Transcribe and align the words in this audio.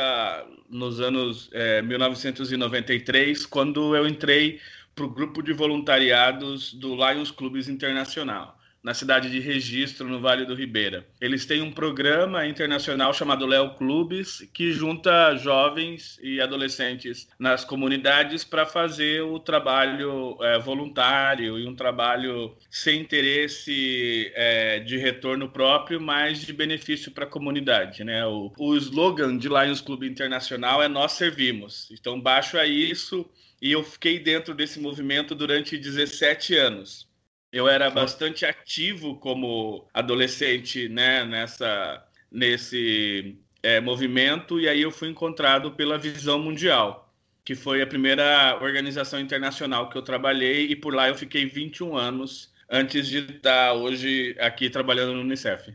nos 0.69 1.01
anos 1.01 1.49
é, 1.51 1.81
1993, 1.81 3.45
quando 3.45 3.93
eu 3.93 4.07
entrei 4.07 4.61
para 4.95 5.03
o 5.03 5.09
grupo 5.09 5.41
de 5.41 5.51
voluntariados 5.51 6.73
do 6.73 6.95
Lions 6.95 7.29
Clubes 7.29 7.67
Internacional 7.67 8.58
na 8.83 8.93
cidade 8.93 9.29
de 9.29 9.39
Registro, 9.39 10.07
no 10.07 10.19
Vale 10.19 10.45
do 10.45 10.55
Ribeira. 10.55 11.05
Eles 11.19 11.45
têm 11.45 11.61
um 11.61 11.71
programa 11.71 12.45
internacional 12.47 13.13
chamado 13.13 13.45
Léo 13.45 13.75
Clubes, 13.75 14.49
que 14.53 14.71
junta 14.71 15.35
jovens 15.35 16.17
e 16.21 16.39
adolescentes 16.39 17.27
nas 17.37 17.65
comunidades 17.65 18.43
para 18.43 18.65
fazer 18.65 19.21
o 19.21 19.39
trabalho 19.39 20.37
é, 20.41 20.59
voluntário 20.59 21.59
e 21.59 21.67
um 21.67 21.75
trabalho 21.75 22.55
sem 22.69 23.01
interesse 23.01 24.31
é, 24.33 24.79
de 24.79 24.97
retorno 24.97 25.49
próprio, 25.49 25.99
mas 25.99 26.39
de 26.39 26.53
benefício 26.53 27.11
para 27.11 27.25
a 27.25 27.29
comunidade. 27.29 28.03
Né? 28.03 28.25
O, 28.25 28.51
o 28.57 28.75
slogan 28.77 29.37
de 29.37 29.49
Lions 29.49 29.81
Clube 29.81 30.07
Internacional 30.07 30.81
é 30.81 30.87
Nós 30.87 31.13
Servimos. 31.13 31.89
Então, 31.91 32.19
baixo 32.19 32.57
a 32.57 32.65
isso 32.65 33.29
e 33.61 33.71
eu 33.71 33.83
fiquei 33.83 34.19
dentro 34.19 34.53
desse 34.53 34.79
movimento 34.79 35.35
durante 35.35 35.77
17 35.77 36.55
anos. 36.55 37.08
Eu 37.51 37.67
era 37.67 37.89
bastante 37.89 38.45
ativo 38.45 39.15
como 39.15 39.87
adolescente, 39.93 40.87
né, 40.87 41.25
nessa, 41.25 42.05
nesse 42.31 43.37
é, 43.63 43.79
movimento, 43.79 44.59
e 44.59 44.69
aí 44.69 44.81
eu 44.81 44.91
fui 44.91 45.09
encontrado 45.09 45.71
pela 45.71 45.97
Visão 45.97 46.39
Mundial, 46.39 47.11
que 47.43 47.55
foi 47.55 47.81
a 47.81 47.87
primeira 47.87 48.59
organização 48.61 49.19
internacional 49.19 49.89
que 49.89 49.97
eu 49.97 50.03
trabalhei, 50.03 50.67
e 50.67 50.75
por 50.75 50.93
lá 50.93 51.09
eu 51.09 51.15
fiquei 51.15 51.45
21 51.45 51.97
anos 51.97 52.53
antes 52.69 53.07
de 53.07 53.19
estar 53.19 53.73
hoje 53.73 54.35
aqui 54.39 54.69
trabalhando 54.69 55.13
no 55.13 55.21
Unicef. 55.21 55.73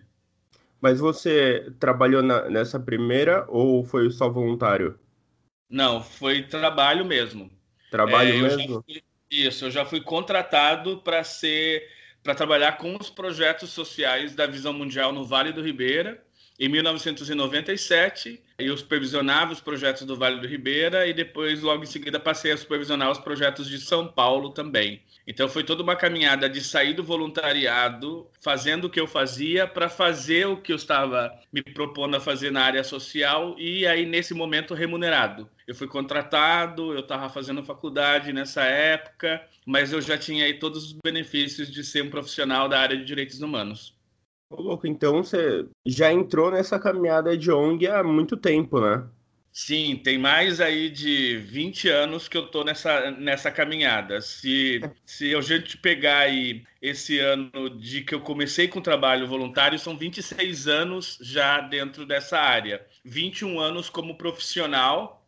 Mas 0.81 1.01
você 1.01 1.73
trabalhou 1.81 2.23
na, 2.23 2.49
nessa 2.49 2.79
primeira 2.79 3.45
ou 3.49 3.85
foi 3.85 4.11
só 4.11 4.29
voluntário? 4.29 4.99
Não, 5.69 6.03
foi 6.03 6.43
trabalho 6.43 7.05
mesmo. 7.05 7.51
Trabalho 7.91 8.35
é, 8.35 8.43
mesmo? 8.43 8.85
Isso, 9.31 9.67
eu 9.67 9.71
já 9.71 9.85
fui 9.85 10.01
contratado 10.01 10.99
para 10.99 11.25
ser 11.25 11.89
para 12.23 12.35
trabalhar 12.35 12.79
com 12.79 12.97
os 12.97 13.11
projetos 13.11 13.71
sociais 13.71 14.35
da 14.35 14.47
Visão 14.47 14.73
Mundial 14.73 15.13
no 15.13 15.27
Vale 15.27 15.53
do 15.53 15.63
Ribeira 15.63 16.25
em 16.59 16.69
1997 16.69 18.41
eu 18.59 18.77
supervisionava 18.77 19.53
os 19.53 19.61
projetos 19.61 20.05
do 20.05 20.17
Vale 20.17 20.41
do 20.41 20.47
Ribeira 20.47 21.07
e 21.07 21.13
depois 21.13 21.61
logo 21.63 21.83
em 21.83 21.87
seguida 21.87 22.21
passei 22.21 22.53
a 22.53 22.57
supervisionar 22.57 23.11
os 23.11 23.19
projetos 23.19 23.69
de 23.69 23.81
São 23.81 24.07
Paulo 24.07 24.51
também. 24.51 25.03
Então 25.27 25.49
foi 25.49 25.65
toda 25.65 25.83
uma 25.83 25.97
caminhada 25.97 26.49
de 26.49 26.61
sair 26.61 26.93
do 26.93 27.03
voluntariado, 27.03 28.27
fazendo 28.41 28.85
o 28.85 28.91
que 28.91 29.01
eu 29.01 29.07
fazia 29.07 29.67
para 29.67 29.89
fazer 29.89 30.47
o 30.47 30.59
que 30.59 30.73
eu 30.73 30.77
estava 30.77 31.33
me 31.53 31.63
propondo 31.63 32.17
a 32.17 32.21
fazer 32.21 32.51
na 32.51 32.63
área 32.63 32.85
social 32.85 33.55
e 33.59 33.87
aí 33.87 34.05
nesse 34.05 34.35
momento 34.35 34.75
remunerado. 34.75 35.49
Eu 35.67 35.75
fui 35.75 35.89
contratado, 35.89 36.93
eu 36.93 37.01
estava 37.01 37.29
fazendo 37.31 37.65
faculdade 37.65 38.33
nessa 38.33 38.65
época, 38.65 39.43
mas 39.65 39.93
eu 39.93 40.01
já 40.01 40.19
tinha 40.19 40.45
aí 40.45 40.59
todos 40.59 40.85
os 40.85 40.99
benefícios 41.03 41.71
de 41.71 41.83
ser 41.83 42.03
um 42.03 42.11
profissional 42.11 42.69
da 42.69 42.79
área 42.79 42.97
de 42.97 43.05
direitos 43.05 43.41
humanos. 43.41 43.97
Ô, 44.51 44.61
louco, 44.61 44.87
então 44.87 45.23
você 45.23 45.67
já 45.87 46.13
entrou 46.13 46.51
nessa 46.51 46.79
caminhada 46.79 47.37
de 47.37 47.51
ONG 47.51 47.87
há 47.87 48.05
muito 48.05 48.37
tempo, 48.37 48.79
né? 48.79 49.09
Sim, 49.57 50.01
tem 50.03 50.19
mais 50.19 50.61
aí 50.61 50.91
de 50.91 51.37
20 51.37 51.89
anos 51.89 52.27
que 52.27 52.37
eu 52.37 52.49
tô 52.49 52.65
nessa, 52.65 53.13
nessa 53.13 53.53
caminhada. 53.53 54.21
Se, 54.21 54.81
se 55.07 55.33
a 55.33 55.41
gente 55.41 55.79
pegar 55.79 56.19
aí 56.19 56.65
esse 56.83 57.21
ano 57.21 57.71
de 57.71 58.03
que 58.03 58.17
eu 58.17 58.21
comecei 58.21 58.67
com 58.67 58.83
trabalho 58.83 59.29
voluntário, 59.29 59.79
são 59.79 59.97
26 59.97 60.67
anos 60.67 61.19
já 61.21 61.61
dentro 61.61 62.05
dessa 62.05 62.37
área. 62.37 62.85
21 63.05 63.61
anos 63.61 63.89
como 63.89 64.19
profissional 64.19 65.25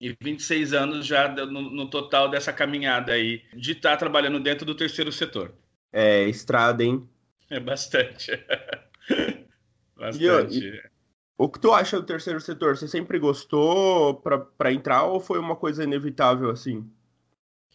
e 0.00 0.12
26 0.20 0.72
anos 0.72 1.06
já 1.06 1.28
no, 1.28 1.62
no 1.62 1.88
total 1.88 2.28
dessa 2.28 2.52
caminhada 2.52 3.12
aí 3.12 3.44
de 3.54 3.72
estar 3.72 3.92
tá 3.92 3.96
trabalhando 3.96 4.40
dentro 4.40 4.66
do 4.66 4.74
terceiro 4.74 5.12
setor. 5.12 5.54
É, 5.92 6.24
estrada, 6.24 6.82
hein? 6.82 7.08
É 7.48 7.60
bastante. 7.60 8.32
bastante. 9.96 10.58
E, 10.58 10.91
o 11.36 11.48
que 11.48 11.58
tu 11.58 11.72
acha 11.72 11.98
do 11.98 12.06
terceiro 12.06 12.40
setor? 12.40 12.76
Você 12.76 12.86
sempre 12.86 13.18
gostou 13.18 14.14
para 14.58 14.72
entrar 14.72 15.04
ou 15.04 15.20
foi 15.20 15.38
uma 15.38 15.56
coisa 15.56 15.84
inevitável 15.84 16.50
assim? 16.50 16.88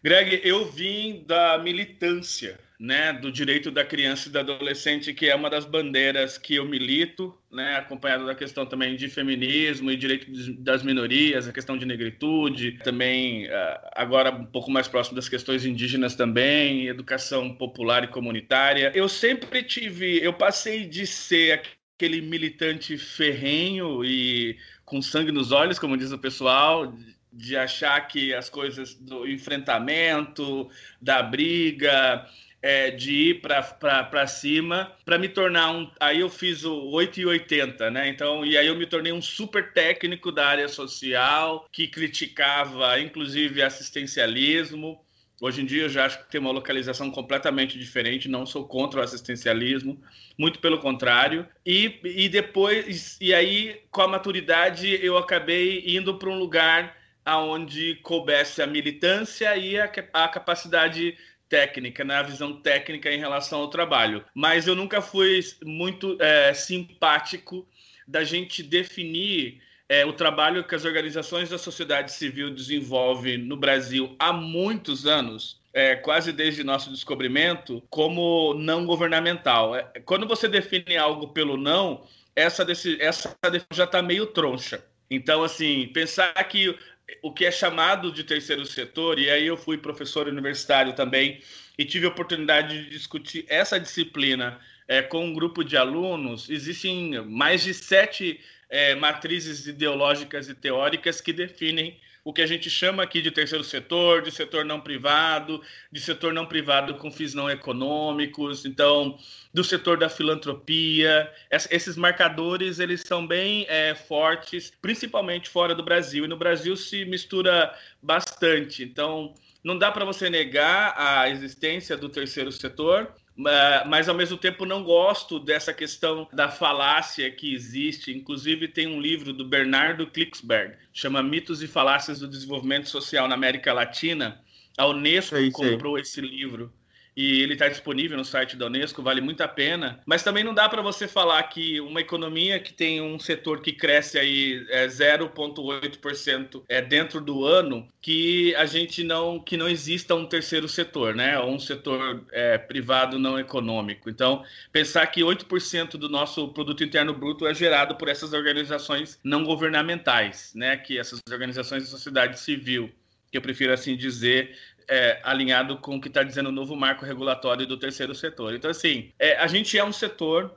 Greg, 0.02 0.40
eu 0.44 0.64
vim 0.70 1.24
da 1.26 1.58
militância, 1.58 2.58
né, 2.78 3.12
do 3.12 3.32
direito 3.32 3.68
da 3.68 3.84
criança 3.84 4.28
e 4.28 4.32
do 4.32 4.38
adolescente, 4.38 5.12
que 5.12 5.28
é 5.28 5.34
uma 5.34 5.50
das 5.50 5.64
bandeiras 5.64 6.38
que 6.38 6.54
eu 6.54 6.64
milito, 6.64 7.36
né, 7.50 7.74
acompanhado 7.74 8.24
da 8.24 8.34
questão 8.34 8.64
também 8.64 8.94
de 8.94 9.08
feminismo 9.08 9.90
e 9.90 9.96
direito 9.96 10.30
das 10.62 10.84
minorias, 10.84 11.48
a 11.48 11.52
questão 11.52 11.76
de 11.76 11.84
negritude, 11.84 12.78
também 12.84 13.48
ah, 13.48 13.90
agora 13.96 14.30
um 14.30 14.46
pouco 14.46 14.70
mais 14.70 14.86
próximo 14.86 15.16
das 15.16 15.28
questões 15.28 15.66
indígenas 15.66 16.14
também, 16.14 16.86
educação 16.86 17.52
popular 17.52 18.04
e 18.04 18.08
comunitária. 18.08 18.92
Eu 18.94 19.08
sempre 19.08 19.64
tive, 19.64 20.22
eu 20.22 20.32
passei 20.32 20.86
de 20.86 21.04
ser 21.04 21.62
aquele 21.98 22.22
militante 22.22 22.96
ferrenho 22.96 24.04
e 24.04 24.56
com 24.84 25.02
sangue 25.02 25.32
nos 25.32 25.50
olhos, 25.50 25.80
como 25.80 25.96
diz 25.96 26.12
o 26.12 26.18
pessoal, 26.18 26.94
de 27.32 27.56
achar 27.56 28.00
que 28.06 28.32
as 28.32 28.48
coisas 28.48 28.94
do 28.94 29.26
enfrentamento, 29.26 30.70
da 31.02 31.20
briga, 31.24 32.24
é, 32.62 32.92
de 32.92 33.12
ir 33.30 33.40
para 33.40 34.26
cima, 34.28 34.92
para 35.04 35.18
me 35.18 35.28
tornar 35.28 35.72
um. 35.72 35.90
Aí 35.98 36.20
eu 36.20 36.30
fiz 36.30 36.64
o 36.64 36.88
8 36.90 37.18
e 37.20 37.26
80, 37.26 37.90
né? 37.90 38.08
Então, 38.08 38.46
e 38.46 38.56
aí 38.56 38.68
eu 38.68 38.76
me 38.76 38.86
tornei 38.86 39.12
um 39.12 39.20
super 39.20 39.72
técnico 39.72 40.30
da 40.30 40.46
área 40.46 40.68
social, 40.68 41.66
que 41.72 41.88
criticava 41.88 43.00
inclusive 43.00 43.60
assistencialismo. 43.60 45.04
Hoje 45.40 45.62
em 45.62 45.64
dia 45.64 45.84
eu 45.84 45.88
já 45.88 46.06
acho 46.06 46.18
que 46.18 46.30
tem 46.30 46.40
uma 46.40 46.50
localização 46.50 47.10
completamente 47.10 47.78
diferente, 47.78 48.28
não 48.28 48.44
sou 48.44 48.66
contra 48.66 49.00
o 49.00 49.02
assistencialismo, 49.02 50.02
muito 50.36 50.58
pelo 50.58 50.78
contrário. 50.78 51.46
E, 51.64 52.00
e 52.04 52.28
depois, 52.28 53.16
e 53.20 53.32
aí 53.32 53.80
com 53.90 54.02
a 54.02 54.08
maturidade 54.08 54.98
eu 55.04 55.16
acabei 55.16 55.84
indo 55.86 56.18
para 56.18 56.28
um 56.28 56.38
lugar 56.38 56.96
aonde 57.24 57.96
coubesse 58.02 58.60
a 58.62 58.66
militância 58.66 59.56
e 59.56 59.78
a, 59.78 59.90
a 60.12 60.28
capacidade 60.28 61.16
técnica, 61.48 62.04
né, 62.04 62.16
a 62.16 62.22
visão 62.22 62.60
técnica 62.60 63.10
em 63.10 63.18
relação 63.18 63.60
ao 63.60 63.70
trabalho. 63.70 64.24
Mas 64.34 64.66
eu 64.66 64.74
nunca 64.74 65.00
fui 65.00 65.40
muito 65.64 66.16
é, 66.20 66.52
simpático 66.52 67.66
da 68.06 68.24
gente 68.24 68.62
definir 68.62 69.60
é, 69.88 70.04
o 70.04 70.12
trabalho 70.12 70.64
que 70.64 70.74
as 70.74 70.84
organizações 70.84 71.48
da 71.48 71.56
sociedade 71.56 72.12
civil 72.12 72.50
desenvolvem 72.50 73.38
no 73.38 73.56
Brasil 73.56 74.14
há 74.18 74.32
muitos 74.32 75.06
anos, 75.06 75.60
é, 75.72 75.96
quase 75.96 76.32
desde 76.32 76.62
nosso 76.62 76.90
descobrimento, 76.90 77.82
como 77.88 78.52
não 78.54 78.84
governamental. 78.84 79.74
É, 79.74 79.82
quando 80.04 80.26
você 80.26 80.46
define 80.46 80.96
algo 80.96 81.28
pelo 81.28 81.56
não, 81.56 82.06
essa, 82.36 82.64
desse, 82.64 83.00
essa 83.00 83.34
já 83.72 83.84
está 83.84 84.02
meio 84.02 84.26
troncha. 84.26 84.84
Então, 85.10 85.42
assim, 85.42 85.88
pensar 85.92 86.34
que 86.44 86.76
o 87.22 87.32
que 87.32 87.46
é 87.46 87.50
chamado 87.50 88.12
de 88.12 88.22
terceiro 88.22 88.66
setor, 88.66 89.18
e 89.18 89.30
aí 89.30 89.46
eu 89.46 89.56
fui 89.56 89.78
professor 89.78 90.28
universitário 90.28 90.92
também 90.92 91.40
e 91.78 91.84
tive 91.84 92.04
a 92.04 92.10
oportunidade 92.10 92.84
de 92.84 92.90
discutir 92.90 93.46
essa 93.48 93.80
disciplina 93.80 94.58
é, 94.86 95.00
com 95.00 95.24
um 95.24 95.32
grupo 95.32 95.64
de 95.64 95.76
alunos. 95.76 96.50
Existem 96.50 97.22
mais 97.22 97.62
de 97.62 97.72
sete 97.72 98.38
é, 98.68 98.94
matrizes 98.94 99.66
ideológicas 99.66 100.48
e 100.48 100.54
teóricas 100.54 101.20
que 101.20 101.32
definem 101.32 101.98
o 102.28 102.32
que 102.32 102.42
a 102.42 102.46
gente 102.46 102.68
chama 102.68 103.02
aqui 103.02 103.22
de 103.22 103.30
terceiro 103.30 103.64
setor, 103.64 104.20
de 104.20 104.30
setor 104.30 104.62
não 104.62 104.78
privado, 104.80 105.62
de 105.90 105.98
setor 105.98 106.34
não 106.34 106.44
privado 106.44 106.94
com 106.96 107.10
fins 107.10 107.32
não 107.32 107.48
econômicos, 107.48 108.66
então 108.66 109.18
do 109.54 109.64
setor 109.64 109.96
da 109.96 110.10
filantropia. 110.10 111.32
Esses 111.50 111.96
marcadores 111.96 112.80
eles 112.80 113.00
são 113.00 113.26
bem 113.26 113.64
é, 113.66 113.94
fortes, 113.94 114.70
principalmente 114.82 115.48
fora 115.48 115.74
do 115.74 115.82
Brasil. 115.82 116.26
E 116.26 116.28
no 116.28 116.36
Brasil 116.36 116.76
se 116.76 117.06
mistura 117.06 117.74
bastante. 118.02 118.82
Então 118.82 119.32
não 119.64 119.78
dá 119.78 119.90
para 119.90 120.04
você 120.04 120.28
negar 120.28 120.94
a 120.98 121.30
existência 121.30 121.96
do 121.96 122.10
terceiro 122.10 122.52
setor, 122.52 123.10
mas 123.38 124.08
ao 124.08 124.14
mesmo 124.16 124.36
tempo 124.36 124.66
não 124.66 124.82
gosto 124.82 125.38
dessa 125.38 125.72
questão 125.72 126.28
da 126.32 126.48
falácia 126.48 127.30
que 127.30 127.54
existe. 127.54 128.12
Inclusive, 128.12 128.66
tem 128.66 128.88
um 128.88 129.00
livro 129.00 129.32
do 129.32 129.44
Bernardo 129.44 130.08
Klicksberg, 130.08 130.74
chama 130.92 131.22
Mitos 131.22 131.62
e 131.62 131.68
Falácias 131.68 132.18
do 132.18 132.26
Desenvolvimento 132.26 132.88
Social 132.88 133.28
na 133.28 133.36
América 133.36 133.72
Latina. 133.72 134.42
A 134.76 134.86
Unesco 134.86 135.36
sei, 135.36 135.50
comprou 135.52 135.94
sei. 135.94 136.02
esse 136.02 136.20
livro 136.20 136.72
e 137.18 137.42
ele 137.42 137.54
está 137.54 137.66
disponível 137.66 138.16
no 138.16 138.24
site 138.24 138.54
da 138.54 138.66
Unesco, 138.66 139.02
vale 139.02 139.20
muito 139.20 139.40
a 139.40 139.48
pena. 139.48 139.98
Mas 140.06 140.22
também 140.22 140.44
não 140.44 140.54
dá 140.54 140.68
para 140.68 140.80
você 140.80 141.08
falar 141.08 141.42
que 141.42 141.80
uma 141.80 142.00
economia 142.00 142.60
que 142.60 142.72
tem 142.72 143.02
um 143.02 143.18
setor 143.18 143.60
que 143.60 143.72
cresce 143.72 144.16
aí 144.16 144.64
é, 144.70 144.86
0,8% 144.86 146.62
é, 146.68 146.80
dentro 146.80 147.20
do 147.20 147.44
ano, 147.44 147.88
que 148.00 148.54
a 148.54 148.66
gente 148.66 149.02
não 149.02 149.40
que 149.40 149.56
não 149.56 149.68
exista 149.68 150.14
um 150.14 150.26
terceiro 150.26 150.68
setor, 150.68 151.12
né? 151.12 151.36
Ou 151.40 151.50
um 151.50 151.58
setor 151.58 152.24
é, 152.30 152.56
privado 152.56 153.18
não 153.18 153.36
econômico. 153.36 154.08
Então, 154.08 154.44
pensar 154.70 155.04
que 155.08 155.20
8% 155.20 155.96
do 155.96 156.08
nosso 156.08 156.46
produto 156.50 156.84
interno 156.84 157.12
bruto 157.12 157.48
é 157.48 157.52
gerado 157.52 157.96
por 157.96 158.08
essas 158.08 158.32
organizações 158.32 159.18
não 159.24 159.42
governamentais, 159.42 160.52
né? 160.54 160.76
Que 160.76 160.96
essas 160.96 161.20
organizações 161.28 161.82
da 161.82 161.88
sociedade 161.88 162.38
civil 162.38 162.92
que 163.30 163.36
eu 163.36 163.42
prefiro 163.42 163.72
assim 163.72 163.96
dizer, 163.96 164.56
é, 164.88 165.20
alinhado 165.22 165.76
com 165.78 165.96
o 165.96 166.00
que 166.00 166.08
está 166.08 166.22
dizendo 166.22 166.48
o 166.48 166.52
novo 166.52 166.74
marco 166.74 167.04
regulatório 167.04 167.66
do 167.66 167.76
terceiro 167.76 168.14
setor. 168.14 168.54
Então, 168.54 168.70
assim, 168.70 169.12
é, 169.18 169.36
a 169.36 169.46
gente 169.46 169.76
é 169.76 169.84
um 169.84 169.92
setor, 169.92 170.56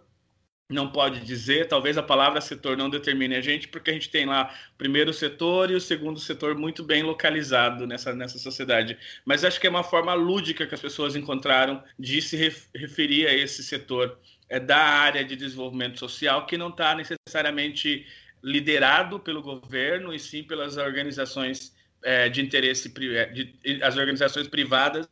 não 0.69 0.89
pode 0.89 1.19
dizer, 1.19 1.67
talvez 1.67 1.97
a 1.97 2.03
palavra 2.03 2.39
setor 2.39 2.77
não 2.77 2.89
determine 2.89 3.35
a 3.35 3.41
gente, 3.41 3.67
porque 3.67 3.91
a 3.91 3.93
gente 3.93 4.09
tem 4.09 4.25
lá 4.25 4.53
o 4.73 4.77
primeiro 4.77 5.13
setor 5.13 5.69
e 5.69 5.75
o 5.75 5.81
segundo 5.81 6.17
setor 6.19 6.55
muito 6.55 6.81
bem 6.81 7.03
localizado 7.03 7.85
nessa, 7.85 8.13
nessa 8.13 8.39
sociedade. 8.39 8.97
Mas 9.25 9.43
acho 9.43 9.59
que 9.59 9.67
é 9.67 9.69
uma 9.69 9.83
forma 9.83 10.13
lúdica 10.13 10.65
que 10.65 10.73
as 10.73 10.81
pessoas 10.81 11.15
encontraram 11.15 11.83
de 11.99 12.21
se 12.21 12.37
referir 12.73 13.27
a 13.27 13.33
esse 13.33 13.61
setor 13.61 14.17
é, 14.47 14.59
da 14.59 14.77
área 14.77 15.25
de 15.25 15.35
desenvolvimento 15.35 15.99
social, 15.99 16.45
que 16.45 16.57
não 16.57 16.69
está 16.69 16.95
necessariamente 16.95 18.07
liderado 18.41 19.19
pelo 19.19 19.41
governo, 19.41 20.13
e 20.13 20.19
sim 20.19 20.41
pelas 20.41 20.77
organizações 20.77 21.75
é, 22.03 22.29
de 22.29 22.41
interesse 22.41 22.91
é, 23.15 23.25
de, 23.27 23.83
as 23.83 23.97
organizações 23.97 24.47
privadas 24.47 25.07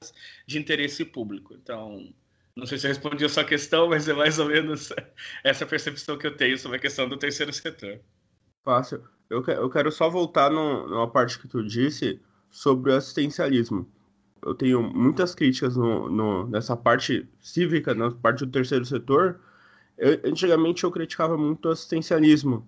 de 0.45 0.57
interesse 0.57 1.05
público. 1.05 1.53
Então, 1.53 2.13
não 2.55 2.65
sei 2.65 2.77
se 2.77 2.87
eu 2.87 2.89
respondi 2.89 3.23
a 3.25 3.29
sua 3.29 3.43
questão, 3.43 3.89
mas 3.89 4.07
é 4.07 4.13
mais 4.13 4.39
ou 4.39 4.47
menos 4.47 4.91
essa 5.43 5.65
percepção 5.65 6.17
que 6.17 6.27
eu 6.27 6.35
tenho 6.35 6.57
sobre 6.57 6.77
a 6.77 6.81
questão 6.81 7.07
do 7.07 7.17
terceiro 7.17 7.53
setor. 7.53 7.99
Fácil. 8.63 9.03
Eu, 9.29 9.43
eu 9.45 9.69
quero 9.69 9.91
só 9.91 10.09
voltar 10.09 10.49
no, 10.49 10.87
numa 10.87 11.09
parte 11.09 11.39
que 11.39 11.47
tu 11.47 11.63
disse 11.63 12.19
sobre 12.49 12.91
o 12.91 12.95
assistencialismo. 12.95 13.87
Eu 14.43 14.55
tenho 14.55 14.81
muitas 14.81 15.35
críticas 15.35 15.75
no, 15.75 16.09
no, 16.09 16.47
nessa 16.47 16.75
parte 16.75 17.27
cívica, 17.39 17.93
na 17.93 18.09
parte 18.11 18.45
do 18.45 18.51
terceiro 18.51 18.85
setor. 18.85 19.39
Eu, 19.97 20.19
antigamente 20.23 20.83
eu 20.83 20.91
criticava 20.91 21.37
muito 21.37 21.67
o 21.67 21.71
assistencialismo 21.71 22.67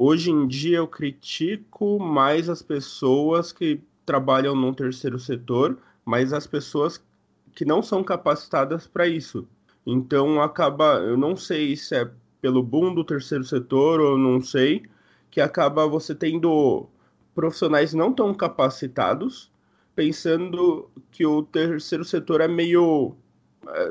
Hoje 0.00 0.30
em 0.30 0.46
dia 0.46 0.76
eu 0.76 0.86
critico 0.86 1.98
mais 1.98 2.48
as 2.48 2.62
pessoas 2.62 3.50
que 3.50 3.80
trabalham 4.06 4.54
no 4.54 4.72
terceiro 4.72 5.18
setor, 5.18 5.76
mas 6.04 6.32
as 6.32 6.46
pessoas 6.46 7.04
que 7.52 7.64
não 7.64 7.82
são 7.82 8.04
capacitadas 8.04 8.86
para 8.86 9.08
isso. 9.08 9.44
Então 9.84 10.40
acaba, 10.40 11.00
eu 11.00 11.16
não 11.16 11.34
sei 11.34 11.74
se 11.74 11.96
é 11.96 12.08
pelo 12.40 12.62
boom 12.62 12.94
do 12.94 13.02
terceiro 13.02 13.42
setor 13.42 13.98
ou 13.98 14.16
não 14.16 14.40
sei, 14.40 14.84
que 15.32 15.40
acaba 15.40 15.84
você 15.88 16.14
tendo 16.14 16.86
profissionais 17.34 17.92
não 17.92 18.12
tão 18.12 18.32
capacitados, 18.32 19.50
pensando 19.96 20.88
que 21.10 21.26
o 21.26 21.42
terceiro 21.42 22.04
setor 22.04 22.40
é 22.40 22.46
meio 22.46 23.16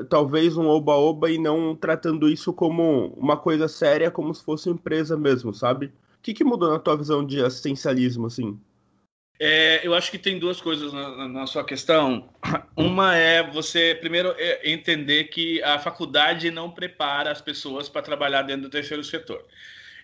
talvez 0.08 0.56
um 0.56 0.66
oba-oba 0.66 1.30
e 1.30 1.38
não 1.38 1.74
tratando 1.74 2.28
isso 2.28 2.52
como 2.52 3.14
uma 3.16 3.36
coisa 3.36 3.68
séria, 3.68 4.10
como 4.10 4.34
se 4.34 4.44
fosse 4.44 4.68
empresa 4.68 5.16
mesmo, 5.16 5.54
sabe? 5.54 5.86
O 5.86 5.92
que, 6.22 6.34
que 6.34 6.44
mudou 6.44 6.70
na 6.70 6.78
tua 6.78 6.96
visão 6.96 7.24
de 7.24 7.42
assistencialismo, 7.42 8.26
assim? 8.26 8.58
É, 9.40 9.86
eu 9.86 9.94
acho 9.94 10.10
que 10.10 10.18
tem 10.18 10.36
duas 10.38 10.60
coisas 10.60 10.92
na, 10.92 11.28
na, 11.28 11.46
sua 11.46 11.64
questão. 11.64 12.28
Uma 12.76 13.14
é 13.14 13.48
você, 13.48 13.96
primeiro, 14.00 14.34
é 14.36 14.68
entender 14.68 15.24
que 15.24 15.62
a 15.62 15.78
faculdade 15.78 16.50
não 16.50 16.70
prepara 16.70 17.30
as 17.30 17.40
pessoas 17.40 17.88
para 17.88 18.02
trabalhar 18.02 18.42
dentro 18.42 18.62
do 18.62 18.70
terceiro 18.70 19.04
setor. 19.04 19.44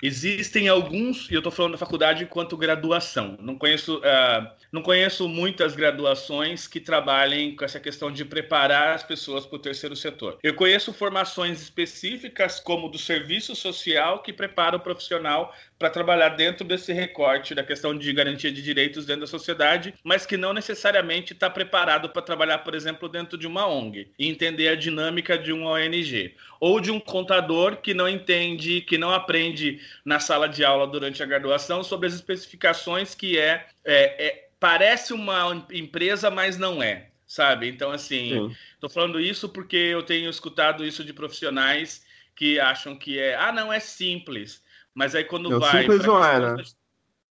Existem 0.07 0.69
alguns, 0.69 1.31
e 1.31 1.35
eu 1.35 1.39
estou 1.39 1.51
falando 1.51 1.73
da 1.73 1.79
faculdade 1.79 2.25
enquanto 2.25 2.59
graduação. 2.59 3.39
Não 3.41 3.57
conheço, 3.57 3.97
uh, 4.01 4.47
não 4.71 4.83
conheço 4.83 5.27
muitas 5.27 5.75
graduações 5.75 6.69
que 6.69 6.79
trabalhem 6.79 7.57
com 7.57 7.65
essa 7.65 7.81
questão 7.81 8.13
de 8.13 8.23
preparar 8.23 8.95
as 8.95 9.03
pessoas 9.03 9.47
para 9.47 9.57
o 9.57 9.59
terceiro 9.59 9.97
setor. 9.97 10.39
Eu 10.43 10.53
conheço 10.53 10.93
formações 10.93 11.63
específicas, 11.63 12.61
como 12.61 12.91
do 12.91 12.99
serviço 12.99 13.57
social, 13.57 14.23
que 14.23 14.31
prepara 14.31 14.77
o 14.77 14.81
profissional 14.81 15.55
para 15.79 15.89
trabalhar 15.89 16.31
dentro 16.31 16.67
desse 16.67 16.93
recorte 16.93 17.55
da 17.55 17.65
questão 17.65 17.97
de 17.97 18.13
garantia 18.13 18.53
de 18.53 18.63
direitos 18.63 19.07
dentro 19.07 19.23
da 19.23 19.27
sociedade, 19.27 19.95
mas 20.05 20.27
que 20.27 20.37
não 20.37 20.53
necessariamente 20.53 21.33
está 21.33 21.49
preparado 21.49 22.11
para 22.11 22.21
trabalhar, 22.23 22.59
por 22.59 22.75
exemplo, 22.75 23.09
dentro 23.09 23.39
de 23.39 23.47
uma 23.47 23.67
ONG 23.67 24.09
e 24.19 24.29
entender 24.29 24.69
a 24.69 24.75
dinâmica 24.75 25.39
de 25.39 25.51
uma 25.51 25.71
ONG, 25.71 26.35
ou 26.61 26.81
de 26.81 26.91
um 26.91 27.01
contador 27.01 27.79
que 27.79 27.93
não 27.93 28.09
entende, 28.09 28.81
que 28.83 28.97
não 28.97 29.11
aprende 29.11 29.81
na 30.05 30.21
sala 30.21 30.49
de 30.49 30.65
aula 30.65 30.87
durante 30.87 31.23
a 31.23 31.27
graduação 31.27 31.83
sobre 31.83 32.07
as 32.07 32.15
especificações 32.15 33.15
que 33.15 33.39
é, 33.39 33.67
é, 33.85 34.27
é 34.27 34.49
parece 34.59 35.13
uma 35.13 35.67
empresa, 35.71 36.31
mas 36.31 36.57
não 36.57 36.83
é, 36.83 37.09
sabe? 37.27 37.69
Então, 37.69 37.91
assim, 37.91 38.51
estou 38.75 38.89
falando 38.89 39.21
isso 39.21 39.49
porque 39.49 39.77
eu 39.77 40.03
tenho 40.03 40.31
escutado 40.31 40.85
isso 40.85 41.05
de 41.05 41.13
profissionais 41.13 42.05
que 42.35 42.59
acham 42.59 42.97
que 42.97 43.19
é, 43.19 43.37
ah, 43.37 43.53
não, 43.53 43.73
é 43.73 43.79
simples. 43.81 44.63
Mas 44.95 45.15
aí 45.15 45.25
quando 45.25 45.51
não, 45.51 45.61
vai. 45.61 45.83
Simples 45.83 46.05
não 46.05 46.25
é, 46.25 46.41
né? 46.41 46.65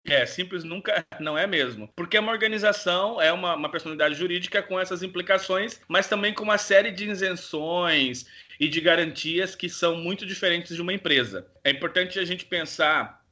É, 0.05 0.25
simples 0.25 0.63
nunca 0.63 1.05
não 1.19 1.37
é 1.37 1.47
mesmo. 1.47 1.87
Porque 1.95 2.17
é 2.17 2.19
uma 2.19 2.31
organização, 2.31 3.21
é 3.21 3.31
uma, 3.31 3.55
uma 3.55 3.69
personalidade 3.69 4.15
jurídica 4.15 4.61
com 4.61 4.79
essas 4.79 5.01
implicações, 5.01 5.79
mas 5.87 6.07
também 6.07 6.33
com 6.33 6.43
uma 6.43 6.57
série 6.57 6.91
de 6.91 7.09
isenções 7.09 8.25
e 8.59 8.67
de 8.67 8.81
garantias 8.81 9.55
que 9.55 9.69
são 9.69 9.95
muito 9.95 10.25
diferentes 10.25 10.75
de 10.75 10.81
uma 10.81 10.93
empresa. 10.93 11.47
É 11.63 11.71
importante 11.71 12.19
a 12.19 12.25
gente 12.25 12.45
pensar 12.45 13.23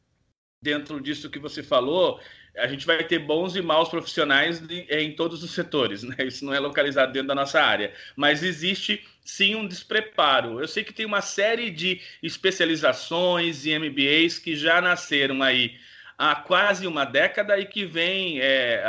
dentro 0.61 1.01
disso 1.01 1.29
que 1.29 1.39
você 1.39 1.61
falou, 1.61 2.21
a 2.55 2.67
gente 2.67 2.85
vai 2.85 3.03
ter 3.03 3.19
bons 3.19 3.55
e 3.55 3.61
maus 3.61 3.89
profissionais 3.89 4.61
em 4.89 5.13
todos 5.13 5.43
os 5.43 5.51
setores, 5.51 6.03
né? 6.07 6.15
Isso 6.25 6.45
não 6.45 6.53
é 6.53 6.59
localizado 6.59 7.11
dentro 7.11 7.29
da 7.29 7.35
nossa 7.35 7.61
área, 7.61 7.93
mas 8.15 8.43
existe 8.43 9.05
sim 9.25 9.55
um 9.55 9.67
despreparo. 9.67 10.59
Eu 10.59 10.67
sei 10.67 10.83
que 10.83 10.93
tem 10.93 11.05
uma 11.05 11.21
série 11.21 11.69
de 11.69 12.01
especializações 12.21 13.65
e 13.65 13.77
MBAs 13.77 14.37
que 14.37 14.55
já 14.55 14.81
nasceram 14.81 15.41
aí 15.41 15.77
há 16.21 16.35
quase 16.35 16.85
uma 16.85 17.03
década 17.03 17.57
e 17.57 17.65
que 17.65 17.83
vem 17.83 18.39
é, 18.39 18.83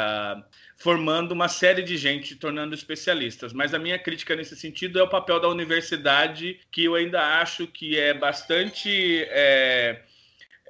formando 0.76 1.32
uma 1.32 1.48
série 1.48 1.82
de 1.82 1.96
gente, 1.96 2.36
tornando 2.36 2.74
especialistas. 2.74 3.54
Mas 3.54 3.72
a 3.72 3.78
minha 3.78 3.98
crítica 3.98 4.36
nesse 4.36 4.54
sentido 4.54 4.98
é 4.98 5.02
o 5.02 5.08
papel 5.08 5.40
da 5.40 5.48
universidade, 5.48 6.60
que 6.70 6.84
eu 6.84 6.94
ainda 6.94 7.40
acho 7.40 7.66
que 7.66 7.98
é 7.98 8.12
bastante. 8.12 9.24
É, 9.30 10.02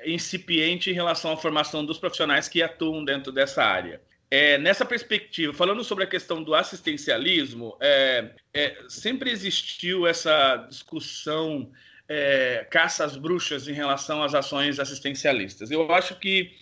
incipiente 0.05 0.91
em 0.91 0.95
relação 0.95 1.31
à 1.31 1.37
formação 1.37 1.85
dos 1.85 1.97
profissionais 1.97 2.49
que 2.49 2.61
atuam 2.61 3.05
dentro 3.05 3.31
dessa 3.31 3.63
área. 3.63 4.01
É, 4.29 4.59
nessa 4.59 4.85
perspectiva, 4.85 5.53
falando 5.53 5.85
sobre 5.85 6.03
a 6.03 6.07
questão 6.09 6.43
do 6.43 6.55
assistencialismo, 6.57 7.77
é, 7.81 8.31
é, 8.53 8.77
sempre 8.89 9.31
existiu 9.31 10.07
essa 10.07 10.57
discussão 10.69 11.71
é, 12.15 12.67
caça 12.71 13.07
às 13.07 13.17
bruxas 13.17 13.67
em 13.67 13.73
relação 13.73 14.23
às 14.23 14.35
ações 14.35 14.79
assistencialistas. 14.79 15.71
Eu 15.71 15.91
acho 15.93 16.19
que 16.19 16.53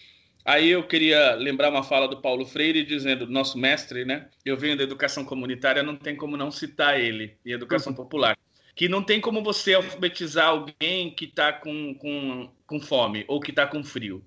aí 0.44 0.68
eu 0.70 0.86
queria 0.86 1.34
lembrar 1.34 1.70
uma 1.70 1.82
fala 1.82 2.06
do 2.06 2.20
Paulo 2.20 2.46
Freire 2.46 2.84
dizendo, 2.84 3.26
nosso 3.26 3.58
mestre, 3.58 4.04
né? 4.04 4.28
Eu 4.44 4.56
venho 4.56 4.76
da 4.76 4.84
educação 4.84 5.24
comunitária, 5.24 5.82
não 5.82 5.96
tem 5.96 6.14
como 6.14 6.36
não 6.36 6.52
citar 6.52 7.00
ele 7.00 7.36
e 7.44 7.52
educação 7.52 7.92
popular 7.92 8.36
que 8.76 8.88
não 8.88 9.02
tem 9.02 9.20
como 9.20 9.42
você 9.42 9.74
alfabetizar 9.74 10.46
alguém 10.46 11.10
que 11.10 11.26
está 11.26 11.52
com, 11.52 11.94
com, 11.96 12.48
com 12.66 12.80
fome 12.80 13.26
ou 13.28 13.38
que 13.38 13.50
está 13.50 13.66
com 13.66 13.84
frio. 13.84 14.24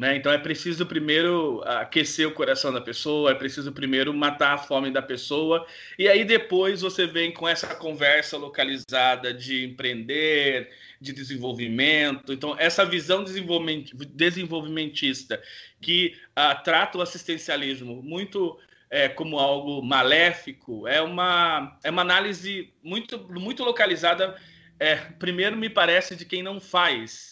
Né? 0.00 0.16
Então 0.16 0.32
é 0.32 0.38
preciso 0.38 0.86
primeiro 0.86 1.62
aquecer 1.66 2.26
o 2.26 2.32
coração 2.32 2.72
da 2.72 2.80
pessoa, 2.80 3.32
é 3.32 3.34
preciso 3.34 3.70
primeiro 3.70 4.14
matar 4.14 4.54
a 4.54 4.58
fome 4.58 4.90
da 4.90 5.02
pessoa, 5.02 5.66
e 5.98 6.08
aí 6.08 6.24
depois 6.24 6.80
você 6.80 7.06
vem 7.06 7.30
com 7.30 7.46
essa 7.46 7.74
conversa 7.74 8.38
localizada 8.38 9.34
de 9.34 9.62
empreender, 9.62 10.70
de 10.98 11.12
desenvolvimento. 11.12 12.32
Então, 12.32 12.56
essa 12.58 12.82
visão 12.82 13.22
desenvolvimentista 13.22 15.38
que 15.82 16.16
ah, 16.34 16.54
trata 16.54 16.96
o 16.96 17.02
assistencialismo 17.02 18.02
muito 18.02 18.58
é, 18.88 19.06
como 19.06 19.38
algo 19.38 19.82
maléfico 19.82 20.88
é 20.88 21.02
uma, 21.02 21.78
é 21.84 21.90
uma 21.90 22.00
análise 22.00 22.72
muito, 22.82 23.18
muito 23.28 23.62
localizada, 23.62 24.34
é, 24.78 24.96
primeiro, 24.96 25.58
me 25.58 25.68
parece, 25.68 26.16
de 26.16 26.24
quem 26.24 26.42
não 26.42 26.58
faz 26.58 27.29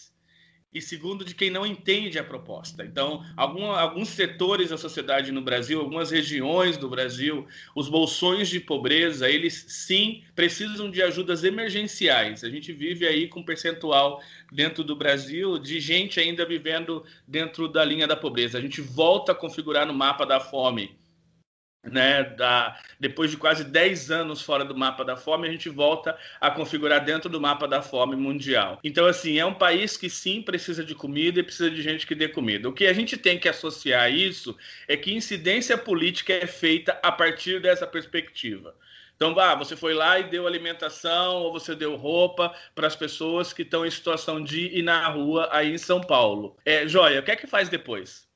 e 0.71 0.79
segundo 0.79 1.25
de 1.25 1.33
quem 1.33 1.49
não 1.49 1.65
entende 1.65 2.19
a 2.19 2.23
proposta. 2.23 2.85
Então, 2.85 3.25
algum, 3.35 3.71
alguns 3.71 4.09
setores 4.09 4.69
da 4.69 4.77
sociedade 4.77 5.31
no 5.31 5.41
Brasil, 5.41 5.79
algumas 5.79 6.11
regiões 6.11 6.77
do 6.77 6.87
Brasil, 6.87 7.47
os 7.75 7.89
bolsões 7.89 8.47
de 8.49 8.59
pobreza, 8.59 9.27
eles 9.27 9.65
sim 9.67 10.23
precisam 10.35 10.91
de 10.91 11.01
ajudas 11.01 11.43
emergenciais. 11.43 12.43
A 12.43 12.49
gente 12.49 12.71
vive 12.71 13.07
aí 13.07 13.27
com 13.27 13.39
um 13.39 13.45
percentual 13.45 14.21
dentro 14.51 14.83
do 14.83 14.95
Brasil 14.95 15.57
de 15.57 15.79
gente 15.79 16.19
ainda 16.19 16.45
vivendo 16.45 17.03
dentro 17.27 17.67
da 17.67 17.83
linha 17.83 18.05
da 18.05 18.15
pobreza. 18.15 18.59
A 18.59 18.61
gente 18.61 18.79
volta 18.79 19.31
a 19.31 19.35
configurar 19.35 19.87
no 19.87 19.93
mapa 19.93 20.23
da 20.23 20.39
fome 20.39 20.98
né, 21.83 22.23
da, 22.23 22.77
depois 22.99 23.31
de 23.31 23.37
quase 23.37 23.63
10 23.63 24.11
anos 24.11 24.41
fora 24.41 24.65
do 24.65 24.75
mapa 24.75 25.03
da 25.05 25.15
fome, 25.15 25.47
a 25.47 25.51
gente 25.51 25.69
volta 25.69 26.17
a 26.39 26.51
configurar 26.51 27.03
dentro 27.03 27.29
do 27.29 27.39
mapa 27.39 27.67
da 27.67 27.81
fome 27.81 28.15
mundial. 28.15 28.79
Então, 28.83 29.05
assim, 29.05 29.39
é 29.39 29.45
um 29.45 29.53
país 29.53 29.95
que 29.95 30.09
sim 30.09 30.41
precisa 30.41 30.83
de 30.83 30.93
comida 30.93 31.39
e 31.39 31.43
precisa 31.43 31.71
de 31.71 31.81
gente 31.81 32.05
que 32.05 32.15
dê 32.15 32.27
comida. 32.27 32.67
O 32.67 32.73
que 32.73 32.85
a 32.85 32.93
gente 32.93 33.17
tem 33.17 33.39
que 33.39 33.47
associar 33.47 34.03
a 34.03 34.09
isso 34.09 34.57
é 34.87 34.97
que 34.97 35.13
incidência 35.13 35.77
política 35.77 36.33
é 36.33 36.47
feita 36.47 36.99
a 37.01 37.11
partir 37.11 37.61
dessa 37.61 37.87
perspectiva. 37.87 38.75
Então, 39.15 39.37
ah, 39.37 39.53
você 39.53 39.75
foi 39.75 39.93
lá 39.93 40.17
e 40.17 40.29
deu 40.29 40.47
alimentação 40.47 41.37
ou 41.37 41.51
você 41.51 41.75
deu 41.75 41.97
roupa 41.97 42.55
para 42.73 42.87
as 42.87 42.95
pessoas 42.95 43.51
que 43.51 43.63
estão 43.63 43.85
em 43.85 43.91
situação 43.91 44.41
de 44.41 44.67
ir 44.67 44.81
na 44.81 45.09
rua 45.09 45.49
aí 45.51 45.73
em 45.73 45.77
São 45.77 45.99
Paulo. 45.99 46.55
É, 46.65 46.87
joia, 46.87 47.19
o 47.19 47.23
que 47.23 47.31
é 47.31 47.35
que 47.35 47.45
faz 47.45 47.67
depois? 47.67 48.28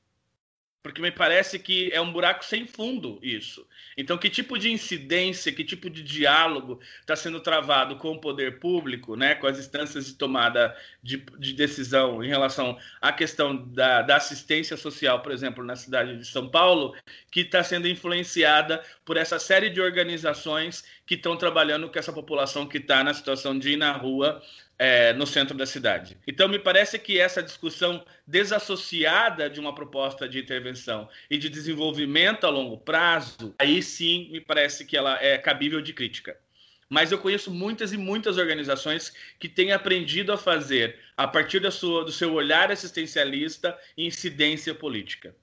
Porque 0.84 1.00
me 1.00 1.10
parece 1.10 1.58
que 1.58 1.90
é 1.94 2.00
um 2.00 2.12
buraco 2.12 2.44
sem 2.44 2.66
fundo 2.66 3.18
isso. 3.22 3.66
Então, 3.96 4.18
que 4.18 4.28
tipo 4.28 4.58
de 4.58 4.70
incidência, 4.70 5.50
que 5.50 5.64
tipo 5.64 5.88
de 5.88 6.02
diálogo 6.02 6.78
está 7.00 7.16
sendo 7.16 7.40
travado 7.40 7.96
com 7.96 8.10
o 8.10 8.20
poder 8.20 8.58
público, 8.58 9.16
né, 9.16 9.34
com 9.34 9.46
as 9.46 9.58
instâncias 9.58 10.04
de 10.04 10.12
tomada 10.12 10.76
de, 11.02 11.24
de 11.38 11.54
decisão 11.54 12.22
em 12.22 12.28
relação 12.28 12.76
à 13.00 13.10
questão 13.14 13.56
da, 13.56 14.02
da, 14.02 14.16
assistência 14.16 14.76
social, 14.76 15.22
por 15.22 15.32
exemplo, 15.32 15.64
na 15.64 15.74
cidade 15.74 16.18
de 16.18 16.26
São 16.26 16.50
Paulo, 16.50 16.94
que 17.30 17.40
está 17.40 17.64
sendo 17.64 17.88
influenciada 17.88 18.84
por 19.06 19.16
essa 19.16 19.38
série 19.38 19.70
de 19.70 19.80
organizações 19.80 20.84
que 21.06 21.14
estão 21.14 21.34
trabalhando 21.34 21.88
com 21.88 21.98
essa 21.98 22.12
população 22.12 22.66
que 22.66 22.76
está 22.76 23.02
na 23.02 23.14
situação 23.14 23.58
de 23.58 23.70
ir 23.70 23.76
na 23.78 23.92
rua 23.92 24.42
é, 24.78 25.12
no 25.12 25.26
centro 25.26 25.56
da 25.56 25.66
cidade. 25.66 26.16
Então, 26.26 26.48
me 26.48 26.58
parece 26.58 26.98
que 26.98 27.18
essa 27.18 27.42
discussão 27.42 28.04
desassociada 28.26 29.48
de 29.48 29.60
uma 29.60 29.74
proposta 29.74 30.28
de 30.28 30.38
intervenção 30.38 31.08
e 31.30 31.38
de 31.38 31.48
desenvolvimento 31.48 32.44
a 32.44 32.50
longo 32.50 32.78
prazo, 32.78 33.54
aí 33.58 33.82
sim 33.82 34.30
me 34.30 34.40
parece 34.40 34.84
que 34.84 34.96
ela 34.96 35.22
é 35.22 35.38
cabível 35.38 35.80
de 35.80 35.92
crítica. 35.92 36.36
Mas 36.88 37.10
eu 37.10 37.18
conheço 37.18 37.50
muitas 37.50 37.92
e 37.92 37.96
muitas 37.96 38.36
organizações 38.36 39.12
que 39.38 39.48
têm 39.48 39.72
aprendido 39.72 40.32
a 40.32 40.36
fazer, 40.36 40.98
a 41.16 41.26
partir 41.26 41.60
da 41.60 41.70
sua, 41.70 42.04
do 42.04 42.12
seu 42.12 42.32
olhar 42.34 42.70
assistencialista, 42.70 43.76
incidência 43.96 44.74
política. 44.74 45.34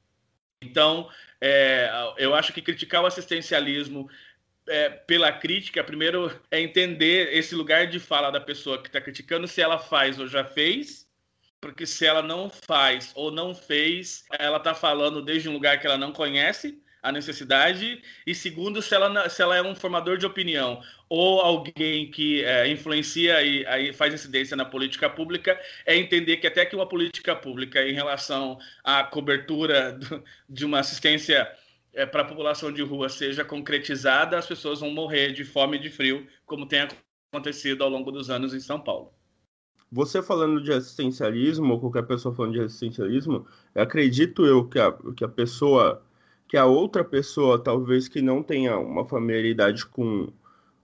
Então, 0.61 1.09
é, 1.39 1.89
eu 2.17 2.35
acho 2.35 2.53
que 2.53 2.61
criticar 2.61 3.01
o 3.01 3.07
assistencialismo 3.07 4.07
é, 4.67 4.89
pela 4.89 5.31
crítica, 5.31 5.83
primeiro 5.83 6.31
é 6.49 6.59
entender 6.59 7.33
esse 7.33 7.55
lugar 7.55 7.87
de 7.87 7.99
fala 7.99 8.31
da 8.31 8.39
pessoa 8.39 8.81
que 8.81 8.87
está 8.87 9.01
criticando, 9.01 9.47
se 9.47 9.61
ela 9.61 9.77
faz 9.77 10.19
ou 10.19 10.27
já 10.27 10.43
fez, 10.43 11.07
porque 11.59 11.85
se 11.85 12.05
ela 12.05 12.21
não 12.21 12.49
faz 12.49 13.11
ou 13.15 13.31
não 13.31 13.53
fez, 13.53 14.25
ela 14.31 14.57
está 14.57 14.73
falando 14.73 15.21
desde 15.21 15.47
um 15.49 15.53
lugar 15.53 15.79
que 15.79 15.85
ela 15.85 15.97
não 15.97 16.11
conhece 16.11 16.81
a 17.03 17.11
necessidade, 17.11 18.01
e 18.27 18.35
segundo, 18.35 18.81
se 18.81 18.93
ela, 18.93 19.27
se 19.27 19.41
ela 19.41 19.55
é 19.55 19.61
um 19.61 19.73
formador 19.73 20.17
de 20.17 20.25
opinião 20.25 20.81
ou 21.09 21.41
alguém 21.41 22.11
que 22.11 22.43
é, 22.43 22.67
influencia 22.67 23.41
e 23.41 23.65
aí 23.65 23.91
faz 23.91 24.13
incidência 24.13 24.55
na 24.55 24.65
política 24.65 25.09
pública, 25.09 25.59
é 25.85 25.97
entender 25.97 26.37
que 26.37 26.45
até 26.45 26.63
que 26.63 26.75
uma 26.75 26.87
política 26.87 27.35
pública 27.35 27.81
em 27.81 27.93
relação 27.93 28.59
à 28.83 29.03
cobertura 29.03 29.93
do, 29.93 30.23
de 30.47 30.63
uma 30.63 30.79
assistência 30.79 31.51
é, 31.93 32.05
para 32.05 32.21
a 32.21 32.25
população 32.25 32.71
de 32.71 32.81
rua 32.81 33.09
seja 33.09 33.43
concretizada, 33.43 34.37
as 34.37 34.47
pessoas 34.47 34.79
vão 34.79 34.91
morrer 34.91 35.31
de 35.31 35.43
fome 35.43 35.77
e 35.77 35.81
de 35.81 35.89
frio, 35.89 36.25
como 36.45 36.65
tem 36.65 36.87
acontecido 37.33 37.83
ao 37.83 37.89
longo 37.89 38.11
dos 38.11 38.29
anos 38.29 38.53
em 38.53 38.59
São 38.59 38.79
Paulo. 38.79 39.11
Você 39.91 40.21
falando 40.21 40.63
de 40.63 40.71
assistencialismo, 40.71 41.73
ou 41.73 41.79
qualquer 41.79 42.03
pessoa 42.03 42.33
falando 42.33 42.53
de 42.53 42.61
assistencialismo, 42.61 43.45
acredito 43.75 44.45
eu 44.45 44.65
que 44.65 44.79
a, 44.79 44.93
que 45.15 45.23
a 45.23 45.27
pessoa, 45.27 46.01
que 46.47 46.55
a 46.55 46.65
outra 46.65 47.03
pessoa, 47.03 47.61
talvez 47.61 48.07
que 48.07 48.21
não 48.21 48.41
tenha 48.41 48.77
uma 48.77 49.05
familiaridade 49.05 49.85
com, 49.85 50.31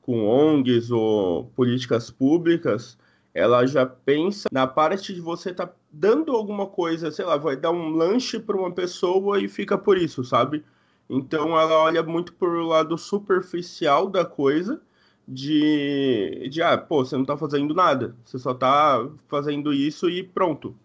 com 0.01 0.27
ONGs 0.27 0.91
ou 0.91 1.45
políticas 1.55 2.11
públicas, 2.11 2.97
ela 3.33 3.65
já 3.65 3.85
pensa 3.85 4.49
na 4.51 4.67
parte 4.67 5.13
de 5.13 5.21
você 5.21 5.51
estar 5.51 5.67
tá 5.67 5.75
dando 5.89 6.33
alguma 6.33 6.67
coisa, 6.67 7.09
sei 7.09 7.23
lá, 7.23 7.37
vai 7.37 7.55
dar 7.55 7.71
um 7.71 7.91
lanche 7.91 8.39
para 8.39 8.57
uma 8.57 8.71
pessoa 8.71 9.39
e 9.39 9.47
fica 9.47 9.77
por 9.77 9.97
isso, 9.97 10.21
sabe? 10.23 10.65
Então 11.09 11.57
ela 11.59 11.79
olha 11.79 12.03
muito 12.03 12.33
por 12.33 12.61
lado 12.63 12.97
superficial 12.97 14.09
da 14.09 14.25
coisa, 14.25 14.81
de, 15.27 16.47
de 16.49 16.61
ah, 16.61 16.77
pô, 16.77 17.03
você 17.05 17.17
não 17.17 17.25
tá 17.25 17.37
fazendo 17.37 17.73
nada, 17.73 18.15
você 18.25 18.39
só 18.39 18.53
tá 18.53 19.07
fazendo 19.27 19.73
isso 19.73 20.09
e 20.09 20.23
pronto. 20.23 20.75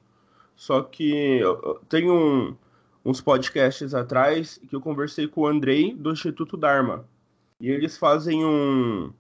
Só 0.57 0.83
que 0.83 1.41
tem 1.89 2.11
um, 2.11 2.55
uns 3.05 3.21
podcasts 3.21 3.95
atrás 3.95 4.61
que 4.69 4.75
eu 4.75 4.81
conversei 4.81 5.27
com 5.27 5.43
o 5.43 5.47
Andrei 5.47 5.95
do 5.95 6.13
Instituto 6.13 6.57
Dharma. 6.57 7.05
E 7.61 7.71
eles 7.71 7.97
fazem 7.97 8.45
um, 8.45 9.13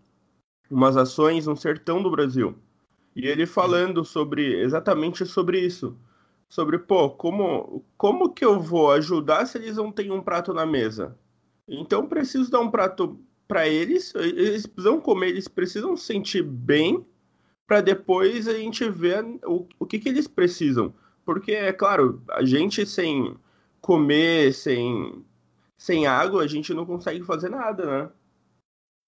umas 0.70 0.96
ações 0.96 1.46
no 1.46 1.56
sertão 1.56 2.02
do 2.02 2.10
Brasil. 2.10 2.56
E 3.14 3.26
ele 3.26 3.46
falando 3.46 4.04
sobre 4.04 4.60
exatamente 4.60 5.26
sobre 5.26 5.60
isso 5.60 5.96
sobre, 6.52 6.78
pô, 6.78 7.08
como, 7.08 7.82
como 7.96 8.28
que 8.28 8.44
eu 8.44 8.60
vou 8.60 8.92
ajudar 8.92 9.46
se 9.46 9.56
eles 9.56 9.78
não 9.78 9.90
têm 9.90 10.10
um 10.10 10.20
prato 10.20 10.52
na 10.52 10.66
mesa? 10.66 11.16
Então, 11.66 12.06
preciso 12.06 12.50
dar 12.50 12.60
um 12.60 12.70
prato 12.70 13.18
para 13.48 13.66
eles, 13.66 14.14
eles 14.14 14.66
precisam 14.66 15.00
comer, 15.00 15.30
eles 15.30 15.48
precisam 15.48 15.96
sentir 15.96 16.42
bem, 16.42 17.06
para 17.66 17.80
depois 17.80 18.46
a 18.46 18.52
gente 18.52 18.86
ver 18.90 19.24
o, 19.46 19.66
o 19.78 19.86
que, 19.86 19.98
que 19.98 20.10
eles 20.10 20.28
precisam. 20.28 20.92
Porque, 21.24 21.52
é 21.52 21.72
claro, 21.72 22.22
a 22.28 22.44
gente 22.44 22.84
sem 22.84 23.34
comer, 23.80 24.52
sem, 24.52 25.24
sem 25.78 26.06
água, 26.06 26.42
a 26.42 26.46
gente 26.46 26.74
não 26.74 26.84
consegue 26.84 27.24
fazer 27.24 27.48
nada, 27.48 27.86
né? 27.86 28.10